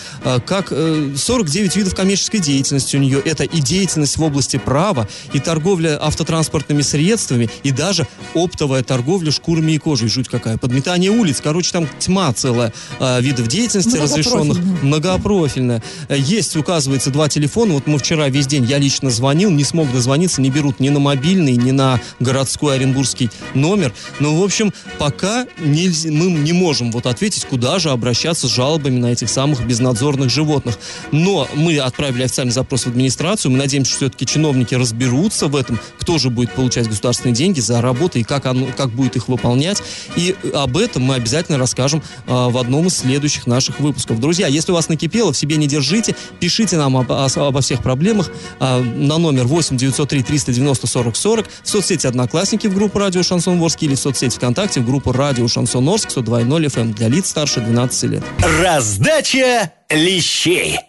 Как 0.45 0.69
49 0.69 1.75
э, 1.75 1.79
видов 1.79 1.95
коммерческой 1.95 2.39
деятельности 2.39 2.95
у 2.95 2.99
нее. 2.99 3.21
Это 3.23 3.43
и 3.43 3.59
деятельность 3.59 4.17
в 4.17 4.23
области 4.23 4.57
права, 4.57 5.07
и 5.33 5.39
торговля 5.39 5.97
автотранспортными 6.01 6.81
средствами, 6.81 7.49
и 7.63 7.71
даже 7.71 8.07
оптовая 8.33 8.83
торговля 8.83 9.31
шкурами 9.31 9.73
и 9.73 9.77
кожей. 9.77 10.07
Жуть 10.09 10.29
какая. 10.29 10.57
Подметание 10.57 11.11
улиц. 11.11 11.41
Короче, 11.43 11.71
там 11.71 11.87
тьма 11.99 12.31
целая 12.33 12.73
видов 13.19 13.47
деятельности 13.47 13.97
разрешенных. 13.97 14.57
Многопрофильная. 14.81 15.83
Есть, 16.09 16.38
указывается, 16.55 17.09
два 17.11 17.29
телефона. 17.29 17.73
Вот 17.73 17.87
мы 17.87 17.97
вчера 17.97 18.29
весь 18.29 18.47
день, 18.47 18.65
я 18.65 18.77
лично 18.77 19.09
звонил, 19.09 19.49
не 19.49 19.63
смог 19.63 19.91
дозвониться, 19.91 20.41
не 20.41 20.49
берут 20.49 20.79
ни 20.79 20.89
на 20.89 20.99
мобильный, 20.99 21.55
ни 21.55 21.71
на 21.71 21.99
городской 22.19 22.75
оренбургский 22.75 23.29
номер. 23.53 23.93
Но, 24.19 24.35
в 24.39 24.43
общем, 24.43 24.73
пока 24.97 25.45
нельзя, 25.59 26.11
мы 26.11 26.31
не 26.31 26.53
можем 26.53 26.91
вот 26.91 27.05
ответить, 27.05 27.45
куда 27.45 27.79
же 27.79 27.89
обращаться 27.89 28.47
с 28.47 28.51
жалобами 28.51 28.99
на 28.99 29.07
этих 29.07 29.29
самых 29.29 29.65
безнадзорных 29.65 30.29
животных. 30.29 30.79
Но 31.11 31.47
мы 31.55 31.77
отправили 31.77 32.23
официальный 32.23 32.53
запрос 32.53 32.83
в 32.83 32.87
администрацию, 32.87 33.51
мы 33.51 33.57
надеемся, 33.57 33.91
что 33.91 33.99
все-таки 33.99 34.25
чиновники 34.25 34.75
разберутся 34.75 35.47
в 35.47 35.55
этом, 35.55 35.79
кто 35.99 36.17
же 36.17 36.29
будет 36.29 36.51
получать 36.53 36.87
государственные 36.87 37.35
деньги 37.35 37.59
за 37.59 37.81
работу 37.81 38.19
и 38.19 38.23
как, 38.23 38.45
оно, 38.45 38.67
как 38.75 38.89
будет 38.89 39.15
их 39.15 39.27
выполнять. 39.27 39.81
И 40.15 40.35
об 40.53 40.77
этом 40.77 41.03
мы 41.03 41.15
обязательно 41.15 41.57
расскажем 41.57 42.01
а, 42.27 42.49
в 42.49 42.57
одном 42.57 42.87
из 42.87 42.97
следующих 42.97 43.47
наших 43.47 43.79
выпусков. 43.79 44.19
Друзья, 44.19 44.47
если 44.47 44.71
у 44.71 44.75
вас 44.75 44.89
накипело, 44.89 45.33
в 45.33 45.37
себе 45.37 45.57
не 45.57 45.67
держите, 45.67 46.15
пишите 46.39 46.77
нам 46.77 46.97
об, 46.97 47.11
обо 47.11 47.61
всех 47.61 47.83
проблемах 47.83 48.31
а, 48.59 48.79
на 48.81 49.17
номер 49.19 49.45
8 49.45 49.77
903 49.77 50.23
390 50.23 50.87
40 50.87 51.15
40 51.15 51.45
в 51.63 51.69
соцсети 51.69 52.07
Одноклассники 52.07 52.67
в 52.67 52.73
группу 52.73 52.97
Радио 52.97 53.21
Шансон 53.23 53.61
Орск 53.61 53.83
или 53.83 53.95
в 53.95 53.99
соцсети 53.99 54.35
ВКонтакте 54.35 54.79
в 54.79 54.85
группу 54.85 55.11
Радио 55.11 55.47
Шансон 55.47 55.87
Орск 55.87 56.09
102.0 56.09 56.65
FM 56.65 56.93
для 56.93 57.07
лиц 57.07 57.19
лиц 57.19 57.29
старше 57.29 57.59
12 57.59 58.03
лет. 58.11 58.23
Раздача 58.61 59.71
лещей. 59.89 60.88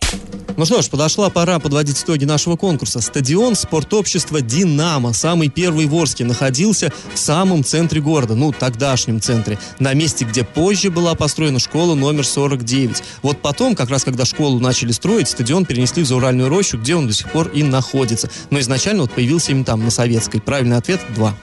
Ну 0.60 0.66
что 0.66 0.82
ж, 0.82 0.90
подошла 0.90 1.30
пора 1.30 1.58
подводить 1.58 2.02
итоги 2.02 2.26
нашего 2.26 2.54
конкурса. 2.56 3.00
Стадион 3.00 3.54
спортобщества 3.54 4.42
«Динамо», 4.42 5.14
самый 5.14 5.48
первый 5.48 5.86
в 5.86 5.94
Орске, 5.94 6.26
находился 6.26 6.92
в 7.14 7.18
самом 7.18 7.64
центре 7.64 8.02
города, 8.02 8.34
ну, 8.34 8.52
тогдашнем 8.52 9.22
центре, 9.22 9.58
на 9.78 9.94
месте, 9.94 10.26
где 10.26 10.44
позже 10.44 10.90
была 10.90 11.14
построена 11.14 11.60
школа 11.60 11.94
номер 11.94 12.26
49. 12.26 13.02
Вот 13.22 13.40
потом, 13.40 13.74
как 13.74 13.88
раз 13.88 14.04
когда 14.04 14.26
школу 14.26 14.60
начали 14.60 14.92
строить, 14.92 15.28
стадион 15.28 15.64
перенесли 15.64 16.02
в 16.02 16.06
Зауральную 16.06 16.50
рощу, 16.50 16.76
где 16.76 16.94
он 16.94 17.06
до 17.06 17.14
сих 17.14 17.32
пор 17.32 17.48
и 17.48 17.62
находится. 17.62 18.28
Но 18.50 18.60
изначально 18.60 19.00
вот 19.00 19.12
появился 19.12 19.52
именно 19.52 19.64
там, 19.64 19.82
на 19.82 19.90
Советской. 19.90 20.42
Правильный 20.42 20.76
ответ– 20.76 21.00
2. 21.14 21.34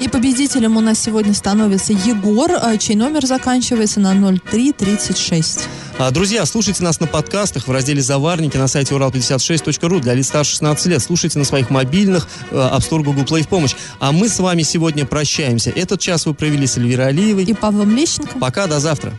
И 0.00 0.08
победителем 0.08 0.76
у 0.76 0.80
нас 0.80 0.98
сегодня 0.98 1.32
становится 1.32 1.94
Егор, 1.94 2.50
а, 2.52 2.76
чей 2.76 2.96
номер 2.96 3.24
заканчивается 3.24 4.00
на 4.00 4.12
0336. 4.12 5.60
А, 5.98 6.10
друзья, 6.10 6.44
слушайте 6.44 6.84
нас 6.84 7.00
на 7.00 7.06
подкастах 7.06 7.68
в 7.68 7.72
разделе 7.72 8.02
«Заварники» 8.02 8.58
на 8.58 8.68
сайте 8.68 8.94
урал56.ру 8.94 10.00
для 10.00 10.12
лиц 10.12 10.26
старше 10.26 10.52
16 10.52 10.86
лет. 10.86 11.02
Слушайте 11.02 11.38
на 11.38 11.46
своих 11.46 11.70
мобильных, 11.70 12.28
э, 12.50 12.54
App 12.54 12.80
Store, 12.80 13.02
Google 13.02 13.22
Play 13.22 13.44
в 13.44 13.48
помощь. 13.48 13.74
А 13.98 14.12
мы 14.12 14.28
с 14.28 14.38
вами 14.38 14.60
сегодня 14.60 15.06
прощаемся. 15.06 15.70
Этот 15.70 15.98
час 15.98 16.26
вы 16.26 16.34
провели 16.34 16.66
с 16.66 16.76
Эльвирой 16.76 17.08
Алиевой. 17.08 17.44
И 17.44 17.54
Павлом 17.54 17.96
Лещенко. 17.96 18.38
Пока, 18.38 18.66
до 18.66 18.78
завтра. 18.78 19.18